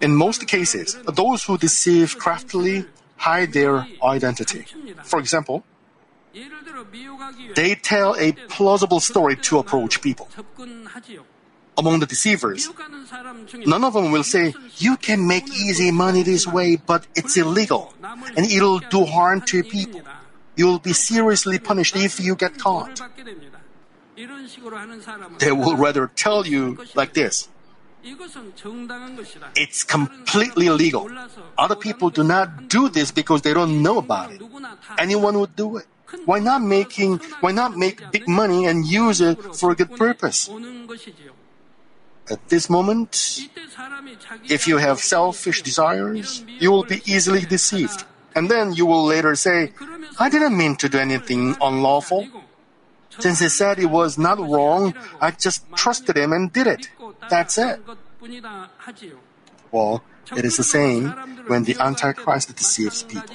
In 0.00 0.14
most 0.14 0.46
cases, 0.46 0.96
those 1.06 1.44
who 1.44 1.58
deceive 1.58 2.18
craftily 2.18 2.86
hide 3.16 3.52
their 3.52 3.86
identity. 4.02 4.64
For 5.04 5.18
example, 5.18 5.64
they 7.54 7.74
tell 7.74 8.14
a 8.16 8.32
plausible 8.48 9.00
story 9.00 9.36
to 9.36 9.58
approach 9.58 10.00
people. 10.00 10.28
Among 11.80 12.00
the 12.00 12.04
deceivers, 12.04 12.68
none 13.64 13.84
of 13.84 13.94
them 13.94 14.12
will 14.12 14.22
say, 14.22 14.52
You 14.76 14.98
can 14.98 15.26
make 15.26 15.48
easy 15.48 15.90
money 15.90 16.22
this 16.22 16.46
way, 16.46 16.76
but 16.76 17.06
it's 17.16 17.38
illegal 17.38 17.94
and 18.36 18.44
it'll 18.44 18.80
do 18.80 19.04
harm 19.06 19.40
to 19.48 19.64
people. 19.64 20.02
You'll 20.56 20.78
be 20.78 20.92
seriously 20.92 21.58
punished 21.58 21.96
if 21.96 22.20
you 22.20 22.36
get 22.36 22.58
caught. 22.58 23.00
They 25.38 25.52
will 25.52 25.76
rather 25.76 26.08
tell 26.08 26.46
you 26.46 26.84
like 26.94 27.14
this 27.14 27.48
It's 29.56 29.84
completely 29.84 30.68
legal. 30.68 31.08
Other 31.56 31.76
people 31.76 32.10
do 32.10 32.24
not 32.24 32.68
do 32.68 32.88
this 32.88 33.10
because 33.10 33.40
they 33.40 33.54
don't 33.54 33.82
know 33.82 33.96
about 33.98 34.32
it. 34.32 34.42
Anyone 34.98 35.38
would 35.40 35.56
do 35.56 35.78
it. 35.78 35.86
Why 36.24 36.40
not 36.40 36.60
making 36.60 37.18
why 37.40 37.52
not 37.52 37.76
make 37.76 38.02
big 38.10 38.26
money 38.28 38.66
and 38.66 38.84
use 38.84 39.20
it 39.20 39.38
for 39.54 39.70
a 39.70 39.76
good 39.76 39.96
purpose? 39.96 40.50
At 42.28 42.48
this 42.48 42.68
moment, 42.68 43.40
if 44.48 44.68
you 44.68 44.76
have 44.76 45.00
selfish 45.00 45.62
desires, 45.62 46.44
you 46.58 46.70
will 46.70 46.84
be 46.84 47.02
easily 47.06 47.40
deceived. 47.40 48.04
And 48.34 48.50
then 48.50 48.72
you 48.72 48.86
will 48.86 49.04
later 49.04 49.34
say, 49.34 49.72
I 50.18 50.28
didn't 50.28 50.56
mean 50.56 50.76
to 50.76 50.88
do 50.88 50.98
anything 50.98 51.56
unlawful. 51.60 52.28
Since 53.18 53.40
he 53.40 53.48
said 53.48 53.78
it 53.78 53.90
was 53.90 54.16
not 54.16 54.38
wrong, 54.38 54.94
I 55.20 55.32
just 55.32 55.64
trusted 55.74 56.16
him 56.16 56.32
and 56.32 56.52
did 56.52 56.66
it. 56.66 56.88
That's 57.28 57.58
it. 57.58 57.80
Well, 59.72 60.02
it 60.36 60.44
is 60.44 60.56
the 60.56 60.64
same 60.64 61.10
when 61.46 61.64
the 61.64 61.76
Antichrist 61.80 62.54
deceives 62.54 63.02
people. 63.02 63.34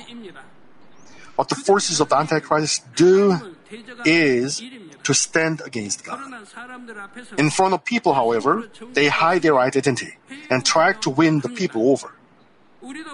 What 1.36 1.50
the 1.50 1.56
forces 1.56 2.00
of 2.00 2.10
the 2.10 2.16
Antichrist 2.16 2.96
do 2.96 3.56
is 4.06 4.64
to 5.06 5.14
stand 5.14 5.62
against 5.62 6.04
God. 6.04 6.20
In 7.38 7.50
front 7.50 7.74
of 7.74 7.86
people, 7.86 8.14
however, 8.14 8.68
they 8.94 9.08
hide 9.08 9.42
their 9.42 9.58
identity 9.58 10.18
and 10.50 10.66
try 10.66 10.94
to 10.94 11.10
win 11.10 11.40
the 11.40 11.50
people 11.50 11.90
over. 11.90 12.14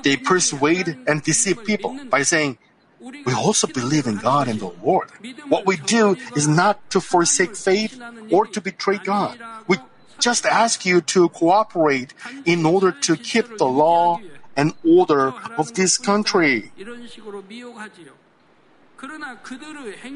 They 0.04 0.18
persuade 0.18 0.98
and 1.08 1.22
deceive 1.24 1.64
people 1.64 1.98
by 2.10 2.24
saying, 2.24 2.58
we 3.02 3.34
also 3.34 3.68
believe 3.68 4.06
in 4.06 4.18
God 4.18 4.48
and 4.48 4.60
the 4.60 4.74
Lord. 4.84 5.10
What 5.48 5.66
we 5.66 5.78
do 5.78 6.18
is 6.36 6.48
not 6.48 6.78
to 6.92 7.02
forsake 7.02 7.56
faith 7.56 8.00
or 8.32 8.46
to 8.48 8.62
betray 8.62 9.00
God. 9.04 9.40
We 9.68 9.78
just 10.20 10.46
ask 10.46 10.86
you 10.86 11.02
to 11.02 11.30
cooperate 11.30 12.14
in 12.46 12.66
order 12.66 12.92
to 12.92 13.18
keep 13.18 13.58
the 13.58 13.66
law 13.66 14.22
and 14.56 14.74
order 14.86 15.34
of 15.58 15.74
this 15.74 15.98
country. 15.98 16.72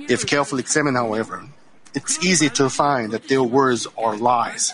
If 0.08 0.28
carefully 0.28 0.62
examined, 0.62 0.98
however, 0.98 1.50
it's 1.96 2.24
easy 2.24 2.50
to 2.50 2.70
find 2.70 3.12
that 3.12 3.28
their 3.28 3.44
words 3.44 3.88
are 3.98 4.16
lies. 4.18 4.74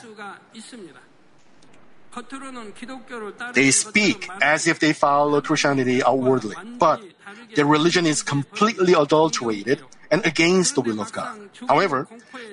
They 3.53 3.71
speak 3.71 4.29
as 4.41 4.67
if 4.67 4.79
they 4.79 4.93
follow 4.93 5.39
Christianity 5.41 6.03
outwardly, 6.03 6.55
but 6.77 7.01
their 7.55 7.65
religion 7.65 8.05
is 8.05 8.21
completely 8.21 8.93
adulterated 8.93 9.81
and 10.11 10.25
against 10.25 10.75
the 10.75 10.81
will 10.81 10.99
of 10.99 11.11
God. 11.13 11.49
However, 11.69 12.07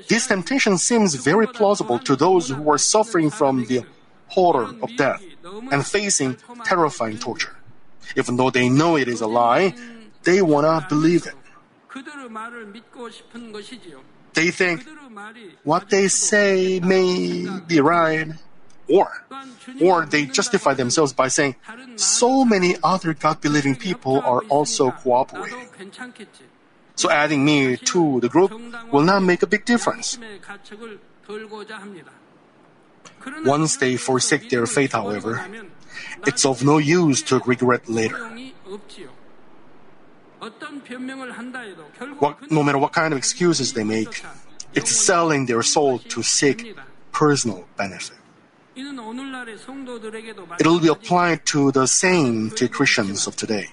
this 0.08 0.28
temptation 0.28 0.78
seems 0.78 1.14
very 1.16 1.46
plausible 1.46 1.98
to 2.00 2.14
those 2.14 2.50
who 2.50 2.70
are 2.70 2.78
suffering 2.78 3.30
from 3.30 3.64
the 3.66 3.82
horror 4.28 4.70
of 4.80 4.94
death 4.96 5.22
and 5.72 5.84
facing 5.84 6.36
terrifying 6.64 7.18
torture. 7.18 7.56
Even 8.16 8.36
though 8.36 8.50
they 8.50 8.68
know 8.68 8.96
it 8.96 9.08
is 9.08 9.20
a 9.20 9.26
lie, 9.26 9.74
they 10.22 10.40
wanna 10.40 10.86
believe 10.88 11.26
it. 11.26 11.34
They 14.34 14.50
think 14.50 14.86
what 15.64 15.90
they 15.90 16.08
say 16.08 16.80
may 16.80 17.46
be 17.66 17.80
right, 17.80 18.28
or, 18.88 19.24
or 19.80 20.06
they 20.06 20.26
justify 20.26 20.74
themselves 20.74 21.12
by 21.12 21.28
saying, 21.28 21.56
so 21.96 22.44
many 22.44 22.76
other 22.82 23.14
God 23.14 23.40
believing 23.40 23.76
people 23.76 24.20
are 24.20 24.42
also 24.48 24.90
cooperating. 24.90 25.68
So 26.96 27.10
adding 27.10 27.44
me 27.44 27.76
to 27.76 28.20
the 28.20 28.28
group 28.28 28.52
will 28.90 29.04
not 29.04 29.22
make 29.22 29.42
a 29.42 29.46
big 29.46 29.64
difference. 29.64 30.18
Once 33.44 33.76
they 33.76 33.96
forsake 33.96 34.50
their 34.50 34.66
faith, 34.66 34.92
however, 34.92 35.44
it's 36.26 36.44
of 36.44 36.64
no 36.64 36.78
use 36.78 37.22
to 37.22 37.38
regret 37.40 37.88
later. 37.88 38.30
What, 42.18 42.50
no 42.50 42.62
matter 42.62 42.78
what 42.78 42.92
kind 42.92 43.12
of 43.12 43.18
excuses 43.18 43.72
they 43.72 43.84
make, 43.84 44.22
it's 44.74 44.90
selling 44.90 45.46
their 45.46 45.62
soul 45.62 45.98
to 45.98 46.22
seek 46.22 46.76
personal 47.12 47.66
benefit. 47.76 48.16
It 48.76 50.66
will 50.66 50.78
be 50.78 50.88
applied 50.88 51.44
to 51.46 51.72
the 51.72 51.86
same 51.86 52.50
to 52.52 52.68
Christians 52.68 53.26
of 53.26 53.34
today. 53.34 53.70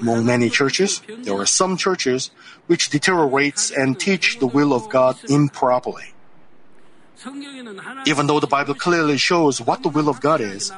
Among 0.00 0.26
many 0.26 0.50
churches, 0.50 1.00
there 1.22 1.34
are 1.34 1.46
some 1.46 1.76
churches 1.76 2.30
which 2.66 2.90
deteriorates 2.90 3.70
and 3.70 3.98
teach 3.98 4.38
the 4.38 4.46
will 4.46 4.74
of 4.74 4.90
God 4.90 5.16
improperly. 5.30 6.12
Even 8.06 8.26
though 8.26 8.40
the 8.40 8.46
Bible 8.46 8.74
clearly 8.74 9.16
shows 9.16 9.60
what 9.60 9.82
the 9.82 9.88
will 9.88 10.10
of 10.10 10.20
God 10.20 10.40
is, 10.42 10.70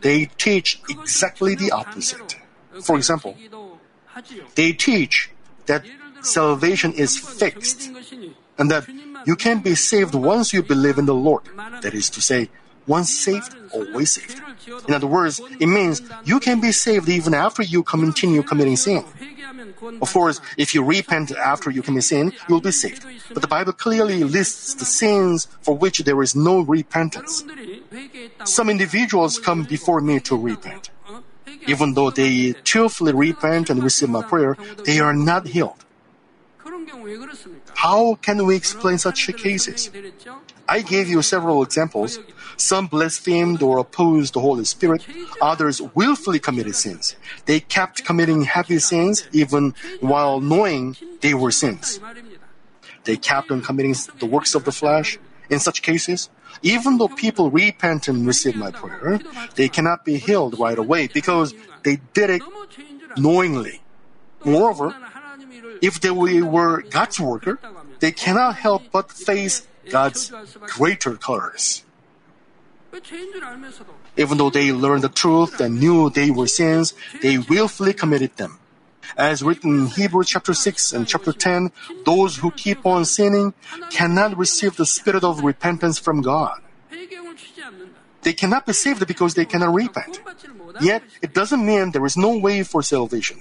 they 0.00 0.26
teach 0.38 0.80
exactly 0.88 1.56
the 1.56 1.72
opposite. 1.72 2.36
For 2.82 2.96
example, 2.96 3.34
they 4.54 4.72
teach 4.72 5.30
that 5.66 5.84
salvation 6.22 6.92
is 6.92 7.18
fixed 7.18 7.90
and 8.58 8.70
that 8.70 8.88
you 9.24 9.36
can 9.36 9.60
be 9.60 9.74
saved 9.74 10.14
once 10.14 10.52
you 10.52 10.62
believe 10.62 10.98
in 10.98 11.06
the 11.06 11.14
Lord. 11.14 11.42
That 11.82 11.94
is 11.94 12.10
to 12.10 12.20
say, 12.20 12.50
once 12.86 13.12
saved, 13.12 13.54
always 13.72 14.12
saved. 14.12 14.40
In 14.88 14.94
other 14.94 15.06
words, 15.06 15.40
it 15.60 15.66
means 15.66 16.02
you 16.24 16.40
can 16.40 16.60
be 16.60 16.72
saved 16.72 17.08
even 17.08 17.34
after 17.34 17.62
you 17.62 17.82
continue 17.82 18.42
committing 18.42 18.76
sin. 18.76 19.04
Of 20.00 20.12
course, 20.12 20.40
if 20.56 20.74
you 20.74 20.82
repent 20.82 21.30
after 21.32 21.70
you 21.70 21.82
commit 21.82 22.04
sin, 22.04 22.32
you'll 22.48 22.60
be 22.60 22.72
saved. 22.72 23.04
But 23.32 23.42
the 23.42 23.48
Bible 23.48 23.72
clearly 23.72 24.24
lists 24.24 24.74
the 24.74 24.84
sins 24.84 25.46
for 25.62 25.76
which 25.76 25.98
there 26.00 26.20
is 26.22 26.34
no 26.34 26.60
repentance. 26.60 27.44
Some 28.44 28.70
individuals 28.70 29.38
come 29.38 29.64
before 29.64 30.00
me 30.00 30.20
to 30.20 30.36
repent. 30.36 30.90
Even 31.66 31.94
though 31.94 32.10
they 32.10 32.54
cheerfully 32.64 33.12
repent 33.12 33.70
and 33.70 33.82
receive 33.82 34.08
my 34.08 34.22
prayer, 34.22 34.56
they 34.84 35.00
are 35.00 35.14
not 35.14 35.48
healed. 35.48 35.84
How 37.74 38.16
can 38.16 38.44
we 38.46 38.56
explain 38.56 38.98
such 38.98 39.26
cases? 39.36 39.90
I 40.68 40.82
gave 40.82 41.08
you 41.08 41.22
several 41.22 41.62
examples. 41.62 42.18
Some 42.56 42.86
blasphemed 42.86 43.62
or 43.62 43.78
opposed 43.78 44.34
the 44.34 44.40
Holy 44.40 44.64
Spirit. 44.64 45.06
Others 45.40 45.80
willfully 45.94 46.38
committed 46.38 46.74
sins. 46.74 47.16
They 47.46 47.60
kept 47.60 48.04
committing 48.04 48.42
heavy 48.42 48.78
sins 48.78 49.26
even 49.32 49.74
while 50.00 50.40
knowing 50.40 50.96
they 51.20 51.34
were 51.34 51.50
sins. 51.50 52.00
They 53.04 53.16
kept 53.16 53.50
on 53.50 53.62
committing 53.62 53.94
the 54.18 54.26
works 54.26 54.54
of 54.54 54.64
the 54.64 54.72
flesh. 54.72 55.18
In 55.50 55.58
such 55.60 55.82
cases, 55.82 56.28
even 56.62 56.98
though 56.98 57.08
people 57.08 57.50
repent 57.50 58.08
and 58.08 58.26
receive 58.26 58.56
my 58.56 58.70
prayer, 58.70 59.20
they 59.54 59.68
cannot 59.68 60.04
be 60.04 60.18
healed 60.18 60.58
right 60.58 60.78
away 60.78 61.08
because 61.08 61.54
they 61.84 62.00
did 62.12 62.30
it 62.30 62.42
knowingly. 63.16 63.80
Moreover, 64.44 64.94
if 65.80 66.00
they 66.00 66.10
were 66.10 66.82
God's 66.82 67.20
worker, 67.20 67.58
they 68.00 68.12
cannot 68.12 68.56
help 68.56 68.82
but 68.92 69.10
face 69.10 69.66
God's 69.88 70.32
greater 70.66 71.16
colors. 71.16 71.84
Even 74.16 74.38
though 74.38 74.50
they 74.50 74.72
learned 74.72 75.02
the 75.02 75.08
truth 75.08 75.60
and 75.60 75.78
knew 75.78 76.10
they 76.10 76.30
were 76.30 76.46
sins, 76.46 76.94
they 77.22 77.38
willfully 77.38 77.92
committed 77.92 78.36
them. 78.36 78.58
As 79.16 79.42
written 79.42 79.80
in 79.80 79.86
Hebrews 79.86 80.28
chapter 80.28 80.54
6 80.54 80.92
and 80.92 81.06
chapter 81.06 81.32
10, 81.32 81.72
those 82.04 82.36
who 82.36 82.50
keep 82.50 82.84
on 82.84 83.04
sinning 83.04 83.54
cannot 83.90 84.36
receive 84.36 84.76
the 84.76 84.86
spirit 84.86 85.24
of 85.24 85.42
repentance 85.42 85.98
from 85.98 86.22
God. 86.22 86.60
They 88.22 88.32
cannot 88.32 88.66
be 88.66 88.72
saved 88.72 89.06
because 89.06 89.34
they 89.34 89.44
cannot 89.44 89.72
repent. 89.72 90.20
Yet, 90.80 91.02
it 91.22 91.32
doesn't 91.34 91.64
mean 91.64 91.92
there 91.92 92.04
is 92.04 92.16
no 92.16 92.36
way 92.36 92.62
for 92.62 92.82
salvation. 92.82 93.40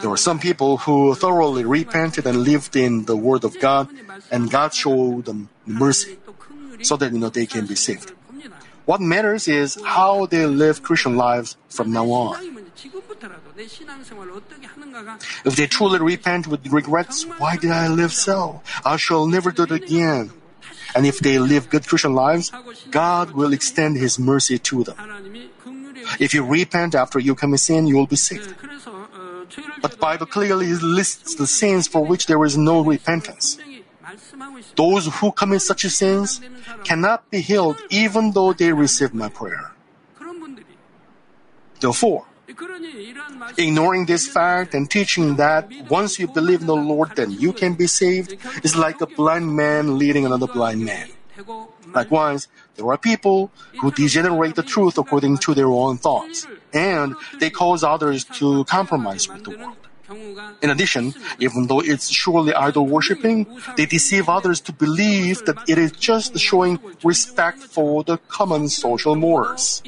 There 0.00 0.10
were 0.10 0.16
some 0.16 0.38
people 0.38 0.78
who 0.78 1.14
thoroughly 1.14 1.64
repented 1.64 2.26
and 2.26 2.42
lived 2.42 2.74
in 2.74 3.04
the 3.04 3.16
Word 3.16 3.44
of 3.44 3.58
God, 3.60 3.88
and 4.30 4.50
God 4.50 4.74
showed 4.74 5.26
them 5.26 5.48
mercy 5.66 6.18
so 6.82 6.96
that 6.96 7.12
you 7.12 7.18
know 7.18 7.28
they 7.28 7.46
can 7.46 7.66
be 7.66 7.76
saved. 7.76 8.12
What 8.84 9.00
matters 9.00 9.48
is 9.48 9.78
how 9.84 10.26
they 10.26 10.44
live 10.46 10.82
Christian 10.82 11.16
lives 11.16 11.56
from 11.68 11.92
now 11.92 12.10
on. 12.10 12.36
If 15.44 15.56
they 15.56 15.66
truly 15.66 16.00
repent 16.00 16.46
with 16.46 16.66
regrets, 16.66 17.24
why 17.38 17.56
did 17.56 17.70
I 17.70 17.88
live 17.88 18.12
so? 18.12 18.60
I 18.84 18.96
shall 18.96 19.26
never 19.26 19.50
do 19.50 19.62
it 19.64 19.72
again. 19.72 20.32
And 20.94 21.06
if 21.06 21.18
they 21.18 21.38
live 21.38 21.70
good 21.70 21.86
Christian 21.88 22.14
lives, 22.14 22.52
God 22.90 23.32
will 23.32 23.52
extend 23.52 23.96
His 23.96 24.18
mercy 24.18 24.58
to 24.58 24.84
them. 24.84 24.96
If 26.20 26.34
you 26.34 26.44
repent 26.44 26.94
after 26.94 27.18
you 27.18 27.34
commit 27.34 27.60
sin, 27.60 27.86
you 27.86 27.96
will 27.96 28.06
be 28.06 28.16
saved. 28.16 28.54
But 29.80 29.98
Bible 29.98 30.26
clearly 30.26 30.72
lists 30.74 31.34
the 31.34 31.46
sins 31.46 31.88
for 31.88 32.04
which 32.04 32.26
there 32.26 32.44
is 32.44 32.56
no 32.56 32.82
repentance. 32.82 33.58
Those 34.76 35.06
who 35.06 35.32
commit 35.32 35.62
such 35.62 35.86
sins 35.86 36.40
cannot 36.84 37.30
be 37.30 37.40
healed 37.40 37.80
even 37.90 38.32
though 38.32 38.52
they 38.52 38.72
receive 38.72 39.14
my 39.14 39.28
prayer. 39.28 39.72
Therefore, 41.80 42.26
ignoring 43.56 44.06
this 44.06 44.26
fact 44.26 44.74
and 44.74 44.90
teaching 44.90 45.36
that 45.36 45.70
once 45.90 46.18
you 46.18 46.28
believe 46.28 46.60
in 46.60 46.66
the 46.66 46.76
Lord, 46.76 47.16
then 47.16 47.30
you 47.30 47.52
can 47.52 47.74
be 47.74 47.86
saved 47.86 48.36
is 48.62 48.76
like 48.76 49.00
a 49.00 49.06
blind 49.06 49.54
man 49.54 49.98
leading 49.98 50.24
another 50.26 50.46
blind 50.46 50.84
man. 50.84 51.08
Likewise, 51.92 52.48
there 52.76 52.86
are 52.88 52.98
people 52.98 53.50
who 53.80 53.90
degenerate 53.90 54.54
the 54.54 54.62
truth 54.62 54.98
according 54.98 55.38
to 55.38 55.54
their 55.54 55.68
own 55.68 55.98
thoughts, 55.98 56.46
and 56.72 57.14
they 57.40 57.50
cause 57.50 57.82
others 57.82 58.24
to 58.24 58.64
compromise 58.64 59.28
with 59.28 59.44
the 59.44 59.50
world. 59.50 59.83
In 60.62 60.70
addition, 60.70 61.14
even 61.38 61.66
though 61.66 61.80
it's 61.80 62.10
surely 62.10 62.54
idol 62.54 62.86
worshipping, 62.86 63.46
they 63.76 63.86
deceive 63.86 64.28
others 64.28 64.60
to 64.62 64.72
believe 64.72 65.44
that 65.46 65.58
it 65.68 65.78
is 65.78 65.92
just 65.92 66.36
showing 66.38 66.78
respect 67.02 67.58
for 67.58 68.04
the 68.04 68.18
common 68.28 68.68
social 68.68 69.16
mores. 69.16 69.82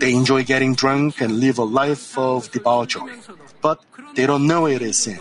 They 0.00 0.14
enjoy 0.14 0.44
getting 0.44 0.74
drunk 0.74 1.20
and 1.20 1.38
live 1.38 1.58
a 1.58 1.64
life 1.64 2.16
of 2.16 2.50
debauchery, 2.50 3.12
but 3.60 3.80
they 4.14 4.26
don't 4.26 4.46
know 4.46 4.66
it 4.66 4.80
is 4.80 4.98
sin. 4.98 5.20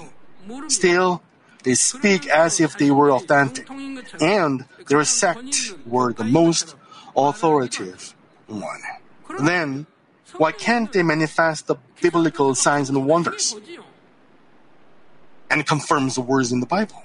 Still, 0.67 1.21
they 1.63 1.75
speak 1.75 2.27
as 2.27 2.59
if 2.59 2.77
they 2.77 2.91
were 2.91 3.11
authentic, 3.11 3.69
and 4.21 4.65
their 4.87 5.03
sect 5.03 5.73
were 5.85 6.13
the 6.13 6.23
most 6.23 6.75
authoritative 7.15 8.15
one. 8.47 8.81
Then, 9.39 9.85
why 10.37 10.51
can't 10.51 10.91
they 10.91 11.03
manifest 11.03 11.67
the 11.67 11.75
biblical 12.01 12.55
signs 12.55 12.89
and 12.89 13.05
wonders? 13.05 13.55
And 15.49 15.65
confirms 15.67 16.15
the 16.15 16.21
words 16.21 16.51
in 16.51 16.59
the 16.59 16.65
Bible. 16.65 17.03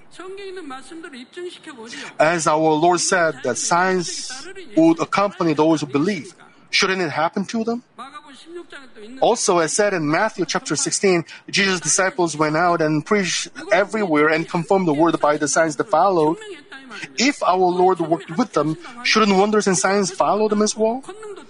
As 2.18 2.46
our 2.46 2.58
Lord 2.58 3.00
said 3.00 3.40
that 3.42 3.58
signs 3.58 4.30
would 4.76 5.00
accompany 5.00 5.52
those 5.52 5.80
who 5.80 5.86
believe, 5.86 6.34
shouldn't 6.70 7.02
it 7.02 7.10
happen 7.10 7.44
to 7.46 7.64
them? 7.64 7.82
Also, 9.20 9.58
as 9.58 9.72
said 9.72 9.94
in 9.94 10.08
Matthew 10.10 10.44
chapter 10.44 10.76
16, 10.76 11.24
Jesus' 11.50 11.80
disciples 11.80 12.36
went 12.36 12.56
out 12.56 12.80
and 12.80 13.04
preached 13.04 13.48
everywhere 13.72 14.28
and 14.28 14.48
confirmed 14.48 14.86
the 14.86 14.94
word 14.94 15.18
by 15.20 15.36
the 15.36 15.48
signs 15.48 15.76
that 15.76 15.88
followed. 15.88 16.36
If 17.18 17.42
our 17.42 17.56
Lord 17.56 18.00
worked 18.00 18.36
with 18.36 18.52
them, 18.52 18.78
shouldn't 19.02 19.36
wonders 19.36 19.66
and 19.66 19.76
signs 19.76 20.10
follow 20.10 20.48
them 20.48 20.62
as 20.62 20.76
well? 20.76 21.02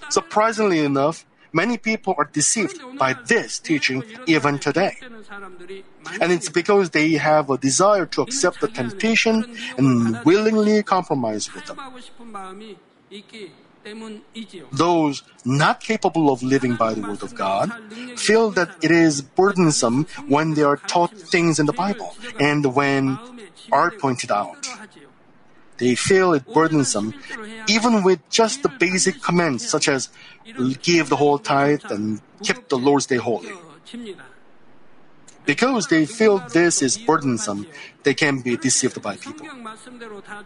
Surprisingly 0.08 0.80
enough, 0.80 1.24
Many 1.52 1.78
people 1.78 2.14
are 2.18 2.28
deceived 2.32 2.80
by 2.98 3.14
this 3.26 3.58
teaching 3.58 4.02
even 4.26 4.58
today. 4.58 4.96
And 6.20 6.32
it's 6.32 6.48
because 6.48 6.90
they 6.90 7.12
have 7.12 7.50
a 7.50 7.58
desire 7.58 8.06
to 8.06 8.22
accept 8.22 8.60
the 8.60 8.68
temptation 8.68 9.56
and 9.76 10.24
willingly 10.24 10.82
compromise 10.82 11.52
with 11.54 11.66
them. 11.66 11.78
Those 14.72 15.22
not 15.44 15.80
capable 15.80 16.32
of 16.32 16.42
living 16.42 16.74
by 16.74 16.94
the 16.94 17.02
Word 17.02 17.22
of 17.22 17.34
God 17.34 17.70
feel 18.16 18.50
that 18.50 18.76
it 18.82 18.90
is 18.90 19.22
burdensome 19.22 20.06
when 20.26 20.54
they 20.54 20.62
are 20.62 20.76
taught 20.76 21.14
things 21.14 21.60
in 21.60 21.66
the 21.66 21.72
Bible 21.72 22.16
and 22.40 22.74
when 22.74 23.18
are 23.70 23.92
pointed 23.92 24.32
out. 24.32 24.66
They 25.78 25.94
feel 25.94 26.32
it 26.32 26.46
burdensome, 26.52 27.14
even 27.68 28.02
with 28.02 28.20
just 28.30 28.62
the 28.62 28.68
basic 28.68 29.22
commands 29.22 29.68
such 29.68 29.88
as 29.88 30.08
give 30.82 31.08
the 31.08 31.16
whole 31.16 31.38
tithe 31.38 31.84
and 31.90 32.20
keep 32.42 32.68
the 32.68 32.78
Lord's 32.78 33.06
Day 33.06 33.16
holy. 33.16 33.52
Because 35.44 35.86
they 35.86 36.06
feel 36.06 36.38
this 36.50 36.82
is 36.82 36.98
burdensome, 36.98 37.66
they 38.02 38.14
can 38.14 38.40
be 38.40 38.56
deceived 38.56 39.00
by 39.00 39.14
people. 39.16 39.46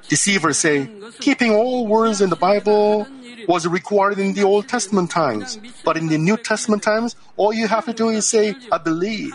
Deceivers 0.09 0.59
say, 0.59 0.91
keeping 1.21 1.53
all 1.53 1.87
words 1.87 2.21
in 2.21 2.29
the 2.29 2.37
Bible 2.37 3.07
was 3.49 3.67
required 3.67 4.19
in 4.19 4.35
the 4.35 4.45
Old 4.45 4.69
Testament 4.69 5.11
times, 5.11 5.59
but 5.85 5.97
in 5.97 6.09
the 6.09 6.19
New 6.19 6.37
Testament 6.37 6.83
times, 6.83 7.17
all 7.37 7.53
you 7.53 7.67
have 7.67 7.87
to 7.87 7.95
do 7.95 8.11
is 8.11 8.27
say, 8.27 8.55
I 8.71 8.77
believe. 8.77 9.33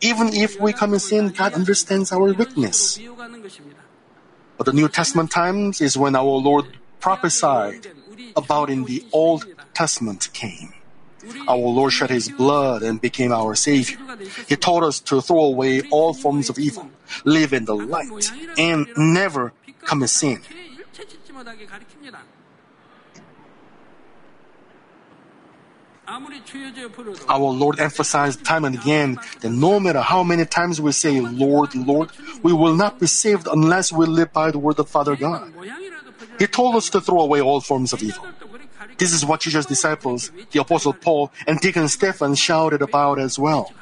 Even 0.00 0.28
if 0.34 0.60
we 0.60 0.72
commit 0.72 1.00
sin, 1.00 1.30
God 1.30 1.54
understands 1.54 2.12
our 2.12 2.32
weakness. 2.32 2.98
But 4.58 4.66
the 4.66 4.72
New 4.72 4.88
Testament 4.88 5.30
times 5.30 5.80
is 5.80 5.96
when 5.96 6.16
our 6.16 6.24
Lord 6.42 6.66
prophesied 6.98 7.86
about 8.36 8.68
in 8.68 8.84
the 8.84 9.06
Old 9.12 9.46
Testament 9.72 10.28
came. 10.34 10.74
Our 11.46 11.58
Lord 11.58 11.92
shed 11.92 12.10
his 12.10 12.28
blood 12.28 12.82
and 12.82 13.00
became 13.00 13.32
our 13.32 13.54
Savior. 13.54 13.98
He 14.48 14.56
taught 14.56 14.82
us 14.82 14.98
to 15.06 15.20
throw 15.20 15.44
away 15.44 15.82
all 15.90 16.12
forms 16.12 16.50
of 16.50 16.58
evil, 16.58 16.90
live 17.24 17.52
in 17.52 17.64
the 17.66 17.74
light, 17.74 18.30
and 18.58 18.86
never 18.96 19.52
commit 19.86 20.10
sin. 20.10 20.42
Our 27.28 27.50
Lord 27.52 27.80
emphasized 27.80 28.44
time 28.44 28.64
and 28.64 28.74
again 28.74 29.18
that 29.40 29.50
no 29.50 29.78
matter 29.78 30.00
how 30.00 30.22
many 30.22 30.46
times 30.46 30.80
we 30.80 30.92
say, 30.92 31.20
Lord, 31.20 31.74
Lord, 31.74 32.10
we 32.42 32.52
will 32.52 32.74
not 32.74 32.98
be 32.98 33.06
saved 33.06 33.46
unless 33.46 33.92
we 33.92 34.06
live 34.06 34.32
by 34.32 34.50
the 34.50 34.58
word 34.58 34.78
of 34.78 34.88
Father 34.88 35.16
God. 35.16 35.52
He 36.38 36.46
told 36.46 36.76
us 36.76 36.88
to 36.90 37.00
throw 37.00 37.20
away 37.20 37.40
all 37.40 37.60
forms 37.60 37.92
of 37.92 38.02
evil. 38.02 38.26
This 38.96 39.12
is 39.12 39.24
what 39.24 39.40
Jesus' 39.40 39.66
disciples, 39.66 40.32
the 40.50 40.60
Apostle 40.60 40.92
Paul 40.92 41.30
and 41.46 41.60
Deacon 41.60 41.88
Stephen, 41.88 42.34
shouted 42.34 42.80
about 42.80 43.18
as 43.18 43.38
well. 43.38 43.72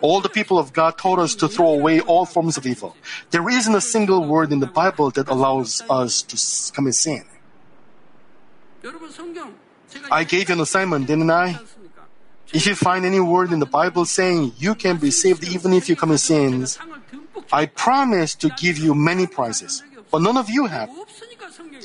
All 0.00 0.20
the 0.20 0.28
people 0.28 0.58
of 0.58 0.72
God 0.72 0.96
taught 0.96 1.18
us 1.18 1.34
to 1.36 1.48
throw 1.48 1.70
away 1.74 2.00
all 2.00 2.24
forms 2.24 2.56
of 2.56 2.66
evil. 2.66 2.96
There 3.30 3.48
isn't 3.48 3.74
a 3.74 3.80
single 3.80 4.24
word 4.24 4.52
in 4.52 4.60
the 4.60 4.66
Bible 4.66 5.10
that 5.10 5.28
allows 5.28 5.82
us 5.90 6.22
to 6.22 6.72
commit 6.72 6.94
sin. 6.94 7.24
I 10.10 10.24
gave 10.24 10.48
you 10.48 10.54
an 10.54 10.60
assignment, 10.60 11.06
didn't 11.06 11.30
I? 11.30 11.58
If 12.52 12.66
you 12.66 12.74
find 12.74 13.04
any 13.04 13.20
word 13.20 13.52
in 13.52 13.58
the 13.58 13.66
Bible 13.66 14.04
saying 14.04 14.52
you 14.56 14.74
can 14.74 14.96
be 14.96 15.10
saved 15.10 15.44
even 15.44 15.72
if 15.72 15.88
you 15.88 15.96
commit 15.96 16.20
sins, 16.20 16.78
I 17.52 17.66
promise 17.66 18.34
to 18.36 18.48
give 18.50 18.78
you 18.78 18.94
many 18.94 19.26
prizes, 19.26 19.82
but 20.10 20.22
none 20.22 20.36
of 20.36 20.48
you 20.48 20.66
have. 20.66 20.90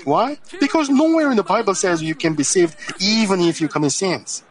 Why? 0.05 0.37
Because 0.59 0.89
nowhere 0.89 1.31
in 1.31 1.37
the 1.37 1.43
Bible 1.43 1.75
says 1.75 2.01
you 2.01 2.15
can 2.15 2.33
be 2.33 2.43
saved 2.43 2.75
even 2.99 3.41
if 3.41 3.59
you 3.59 3.67
commit 3.67 3.91
sins. 3.91 4.43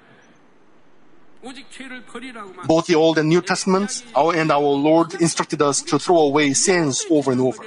Both 2.66 2.86
the 2.86 2.94
Old 2.94 3.18
and 3.18 3.28
New 3.28 3.40
Testaments, 3.42 4.04
our 4.14 4.34
and 4.34 4.52
our 4.52 4.60
Lord 4.60 5.14
instructed 5.14 5.60
us 5.60 5.82
to 5.82 5.98
throw 5.98 6.18
away 6.18 6.52
sins 6.52 7.04
over 7.10 7.32
and 7.32 7.40
over. 7.40 7.64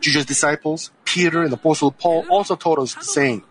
Jesus' 0.00 0.24
disciples, 0.24 0.90
Peter 1.04 1.42
and 1.42 1.52
Apostle 1.52 1.90
Paul 1.90 2.24
also 2.30 2.54
taught 2.54 2.78
us 2.78 2.94
the 2.94 3.02
same. 3.02 3.42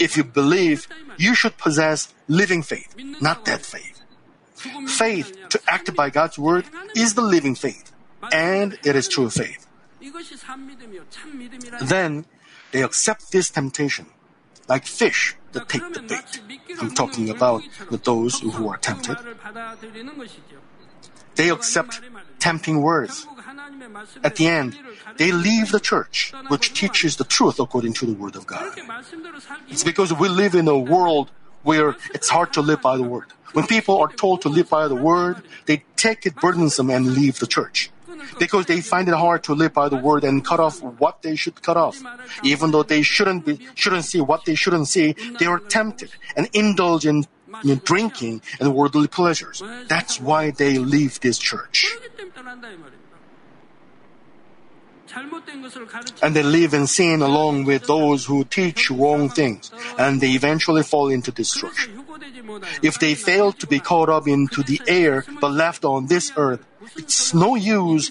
If 0.00 0.16
you 0.16 0.24
believe, 0.24 0.88
you 1.16 1.34
should 1.34 1.56
possess 1.56 2.12
living 2.28 2.62
faith, 2.62 2.94
not 3.20 3.44
dead 3.44 3.64
faith. 3.64 4.00
Faith 4.86 5.36
to 5.50 5.60
act 5.68 5.94
by 5.94 6.10
God's 6.10 6.38
word 6.38 6.64
is 6.96 7.14
the 7.14 7.22
living 7.22 7.54
faith, 7.54 7.92
and 8.32 8.78
it 8.84 8.96
is 8.96 9.08
true 9.08 9.30
faith. 9.30 9.66
Then 11.82 12.26
they 12.72 12.82
accept 12.82 13.32
this 13.32 13.50
temptation, 13.50 14.06
like 14.68 14.86
fish 14.86 15.36
that 15.52 15.68
take 15.68 15.92
the 15.92 16.02
bait. 16.02 16.40
I'm 16.80 16.90
talking 16.94 17.30
about 17.30 17.62
those 17.90 18.40
who 18.40 18.68
are 18.68 18.76
tempted. 18.76 19.16
They 21.34 21.50
accept 21.50 22.00
tempting 22.38 22.80
words, 22.80 23.26
at 24.22 24.36
the 24.36 24.46
end, 24.46 24.78
they 25.16 25.32
leave 25.32 25.70
the 25.70 25.80
church, 25.80 26.32
which 26.48 26.72
teaches 26.74 27.16
the 27.16 27.24
truth 27.24 27.60
according 27.60 27.94
to 27.94 28.06
the 28.06 28.14
Word 28.14 28.36
of 28.36 28.46
God. 28.46 28.76
It's 29.68 29.84
because 29.84 30.12
we 30.12 30.28
live 30.28 30.54
in 30.54 30.68
a 30.68 30.78
world 30.78 31.30
where 31.62 31.96
it's 32.14 32.28
hard 32.28 32.52
to 32.54 32.62
live 32.62 32.80
by 32.82 32.96
the 32.96 33.02
Word. 33.02 33.32
When 33.52 33.66
people 33.66 33.98
are 34.00 34.08
told 34.08 34.42
to 34.42 34.48
live 34.48 34.68
by 34.68 34.88
the 34.88 34.96
Word, 34.96 35.42
they 35.66 35.84
take 35.96 36.26
it 36.26 36.36
burdensome 36.36 36.90
and 36.90 37.14
leave 37.14 37.38
the 37.38 37.46
church. 37.46 37.90
Because 38.38 38.66
they 38.66 38.80
find 38.80 39.08
it 39.08 39.14
hard 39.14 39.44
to 39.44 39.54
live 39.54 39.72
by 39.72 39.88
the 39.88 39.96
word 39.96 40.24
and 40.24 40.44
cut 40.44 40.58
off 40.58 40.82
what 40.82 41.22
they 41.22 41.36
should 41.36 41.62
cut 41.62 41.76
off. 41.76 42.02
Even 42.42 42.70
though 42.70 42.82
they 42.82 43.02
shouldn't 43.02 43.44
be, 43.44 43.60
shouldn't 43.74 44.04
see 44.04 44.20
what 44.20 44.44
they 44.44 44.54
shouldn't 44.54 44.88
see, 44.88 45.14
they 45.38 45.46
are 45.46 45.58
tempted 45.58 46.10
and 46.36 46.48
indulge 46.52 47.06
in 47.06 47.26
in 47.62 47.80
drinking 47.84 48.42
and 48.58 48.74
worldly 48.74 49.06
pleasures. 49.06 49.62
That's 49.86 50.20
why 50.20 50.50
they 50.50 50.78
leave 50.78 51.20
this 51.20 51.38
church. 51.38 51.86
And 56.22 56.34
they 56.34 56.42
live 56.42 56.74
in 56.74 56.86
sin 56.86 57.22
along 57.22 57.64
with 57.64 57.86
those 57.86 58.24
who 58.24 58.44
teach 58.44 58.90
wrong 58.90 59.28
things, 59.28 59.70
and 59.98 60.20
they 60.20 60.30
eventually 60.30 60.82
fall 60.82 61.08
into 61.10 61.30
destruction. 61.30 62.04
If 62.82 62.98
they 62.98 63.14
fail 63.14 63.52
to 63.52 63.66
be 63.66 63.78
caught 63.80 64.08
up 64.08 64.26
into 64.26 64.62
the 64.62 64.80
air 64.86 65.24
but 65.40 65.52
left 65.52 65.84
on 65.84 66.06
this 66.06 66.32
earth, 66.36 66.64
it's 66.96 67.34
no 67.34 67.54
use 67.54 68.10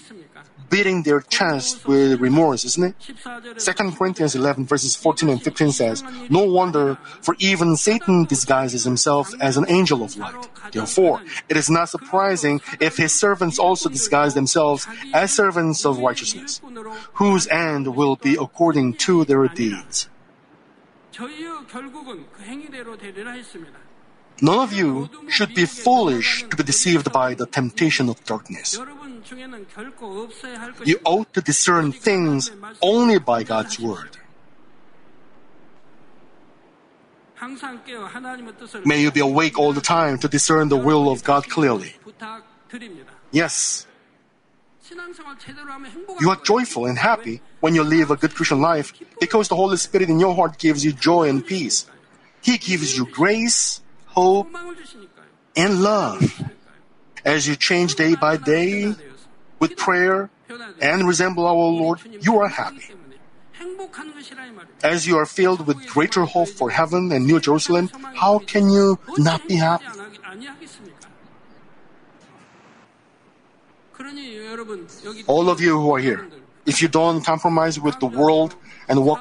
beating 0.70 1.02
their 1.02 1.20
chest 1.20 1.86
with 1.86 2.20
remorse, 2.20 2.64
isn't 2.64 2.94
it? 2.94 3.58
2 3.58 3.72
Corinthians 3.92 4.34
11 4.34 4.66
verses 4.66 4.96
14 4.96 5.28
and 5.28 5.42
15 5.42 5.72
says, 5.72 6.02
No 6.30 6.44
wonder, 6.44 6.98
for 7.20 7.36
even 7.38 7.76
Satan 7.76 8.24
disguises 8.24 8.84
himself 8.84 9.32
as 9.40 9.56
an 9.56 9.66
angel 9.68 10.02
of 10.02 10.16
light. 10.16 10.48
Therefore, 10.72 11.22
it 11.48 11.56
is 11.56 11.70
not 11.70 11.88
surprising 11.88 12.60
if 12.80 12.96
his 12.96 13.12
servants 13.12 13.58
also 13.58 13.88
disguise 13.88 14.34
themselves 14.34 14.86
as 15.12 15.32
servants 15.32 15.84
of 15.84 15.98
righteousness, 15.98 16.60
whose 17.14 17.46
end 17.48 17.94
will 17.94 18.16
be 18.16 18.34
according 18.34 18.94
to 18.94 19.24
their 19.24 19.46
deeds. 19.48 20.08
None 24.42 24.58
of 24.58 24.72
you 24.72 25.08
should 25.28 25.54
be 25.54 25.64
foolish 25.64 26.44
to 26.50 26.56
be 26.56 26.64
deceived 26.64 27.12
by 27.12 27.34
the 27.34 27.46
temptation 27.46 28.08
of 28.08 28.24
darkness. 28.24 28.78
You 30.84 31.00
ought 31.04 31.32
to 31.32 31.40
discern 31.40 31.92
things 31.92 32.50
only 32.82 33.18
by 33.18 33.42
God's 33.42 33.78
word. 33.80 34.18
May 38.84 39.00
you 39.02 39.10
be 39.10 39.20
awake 39.20 39.58
all 39.58 39.72
the 39.72 39.80
time 39.80 40.18
to 40.18 40.28
discern 40.28 40.68
the 40.68 40.76
will 40.76 41.10
of 41.10 41.24
God 41.24 41.48
clearly. 41.48 41.94
Yes. 43.30 43.86
You 46.20 46.30
are 46.30 46.40
joyful 46.42 46.86
and 46.86 46.98
happy 46.98 47.40
when 47.60 47.74
you 47.74 47.82
live 47.82 48.10
a 48.10 48.16
good 48.16 48.34
Christian 48.34 48.60
life 48.60 48.92
because 49.20 49.48
the 49.48 49.56
Holy 49.56 49.76
Spirit 49.76 50.10
in 50.10 50.20
your 50.20 50.34
heart 50.34 50.58
gives 50.58 50.84
you 50.84 50.92
joy 50.92 51.28
and 51.28 51.44
peace. 51.44 51.86
He 52.42 52.58
gives 52.58 52.96
you 52.96 53.06
grace, 53.06 53.80
hope, 54.06 54.48
and 55.56 55.82
love. 55.82 56.20
As 57.24 57.48
you 57.48 57.56
change 57.56 57.94
day 57.94 58.14
by 58.14 58.36
day 58.36 58.94
with 59.64 59.76
prayer 59.80 60.28
and 60.80 61.08
resemble 61.08 61.46
our 61.48 61.68
Lord, 61.82 61.98
you 62.20 62.36
are 62.38 62.52
happy. 62.52 62.84
As 64.82 65.06
you 65.08 65.16
are 65.16 65.24
filled 65.24 65.66
with 65.66 65.78
greater 65.88 66.24
hope 66.28 66.52
for 66.60 66.68
heaven 66.68 67.08
and 67.12 67.24
New 67.24 67.40
Jerusalem, 67.40 67.88
how 68.22 68.44
can 68.52 68.68
you 68.68 68.98
not 69.16 69.40
be 69.48 69.56
happy? 69.56 69.88
All 75.26 75.48
of 75.48 75.60
you 75.64 75.80
who 75.80 75.88
are 75.94 76.02
here, 76.08 76.28
if 76.66 76.82
you 76.82 76.88
don't 76.88 77.24
compromise 77.24 77.80
with 77.80 77.96
the 78.00 78.10
world 78.20 78.52
and 78.88 79.04
walk 79.08 79.20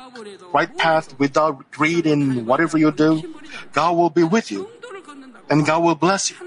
right 0.52 0.72
path 0.78 1.18
without 1.20 1.72
greed 1.72 2.06
in 2.06 2.46
whatever 2.46 2.78
you 2.78 2.92
do, 2.92 3.24
God 3.72 3.96
will 3.96 4.10
be 4.10 4.24
with 4.24 4.52
you 4.52 4.68
and 5.50 5.66
God 5.66 5.80
will 5.84 5.96
bless 5.96 6.32
you 6.32 6.38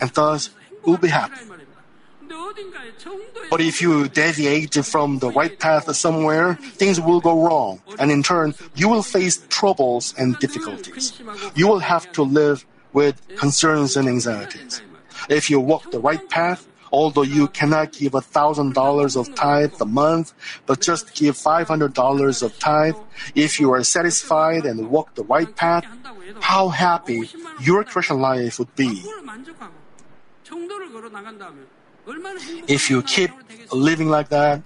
and 0.00 0.08
thus 0.16 0.50
you'll 0.86 0.96
be 0.96 1.08
happy. 1.08 1.51
But 3.50 3.60
if 3.60 3.80
you 3.80 4.08
deviate 4.08 4.74
from 4.84 5.18
the 5.18 5.30
right 5.30 5.58
path 5.58 5.94
somewhere, 5.94 6.54
things 6.54 7.00
will 7.00 7.20
go 7.20 7.44
wrong, 7.44 7.82
and 7.98 8.10
in 8.10 8.22
turn, 8.22 8.54
you 8.74 8.88
will 8.88 9.02
face 9.02 9.44
troubles 9.48 10.14
and 10.16 10.38
difficulties. 10.38 11.20
You 11.54 11.68
will 11.68 11.80
have 11.80 12.10
to 12.12 12.22
live 12.22 12.64
with 12.92 13.20
concerns 13.36 13.96
and 13.96 14.08
anxieties. 14.08 14.82
If 15.28 15.50
you 15.50 15.60
walk 15.60 15.90
the 15.90 16.00
right 16.00 16.22
path, 16.28 16.66
although 16.92 17.22
you 17.22 17.48
cannot 17.48 17.92
give 17.92 18.14
a 18.14 18.20
thousand 18.20 18.74
dollars 18.74 19.16
of 19.16 19.34
tithe 19.34 19.72
a 19.80 19.86
month, 19.86 20.32
but 20.66 20.80
just 20.80 21.14
give 21.14 21.36
five 21.36 21.68
hundred 21.68 21.94
dollars 21.94 22.42
of 22.42 22.58
tithe, 22.58 22.96
if 23.34 23.58
you 23.58 23.72
are 23.72 23.82
satisfied 23.82 24.64
and 24.66 24.90
walk 24.90 25.14
the 25.14 25.24
right 25.24 25.54
path, 25.56 25.84
how 26.40 26.68
happy 26.68 27.28
your 27.60 27.84
Christian 27.84 28.20
life 28.20 28.58
would 28.58 28.74
be. 28.76 29.02
If 32.66 32.90
you 32.90 33.02
keep 33.02 33.30
living 33.72 34.08
like 34.08 34.28
that, 34.30 34.62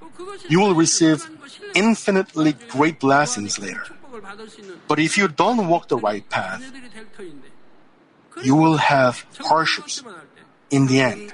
you 0.48 0.60
will 0.60 0.74
receive 0.74 1.28
infinitely 1.74 2.54
great 2.68 3.00
blessings 3.00 3.58
later. 3.58 3.84
But 4.88 4.98
if 4.98 5.18
you 5.18 5.28
don't 5.28 5.68
walk 5.68 5.88
the 5.88 5.98
right 5.98 6.28
path, 6.28 6.62
you 8.42 8.54
will 8.54 8.76
have 8.76 9.26
hardships 9.40 10.02
in 10.70 10.86
the 10.86 11.00
end. 11.00 11.32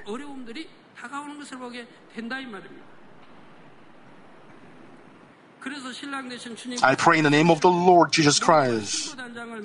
I 6.83 6.95
pray 6.97 7.19
in 7.19 7.25
the 7.25 7.31
name 7.31 7.51
of 7.51 7.61
the 7.61 7.71
Lord 7.71 8.13
Jesus 8.13 8.41
Christ 8.41 9.17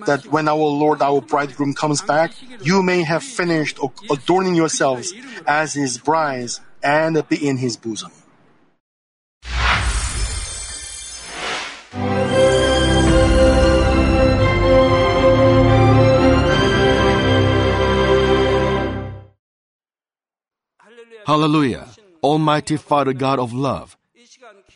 that 0.05 0.27
when 0.29 0.47
our 0.47 0.57
Lord, 0.57 1.01
our 1.01 1.21
bridegroom 1.21 1.73
comes 1.73 2.01
back, 2.01 2.33
you 2.61 2.83
may 2.83 3.01
have 3.01 3.23
finished 3.23 3.79
adorning 4.11 4.53
yourselves 4.55 5.13
as 5.47 5.73
his 5.73 5.97
brides 5.97 6.61
and 6.83 7.27
be 7.27 7.47
in 7.47 7.57
his 7.57 7.77
bosom. 7.77 8.11
Hallelujah. 21.25 21.87
Almighty 22.23 22.77
Father 22.77 23.11
God 23.11 23.37
of 23.37 23.51
love, 23.51 23.96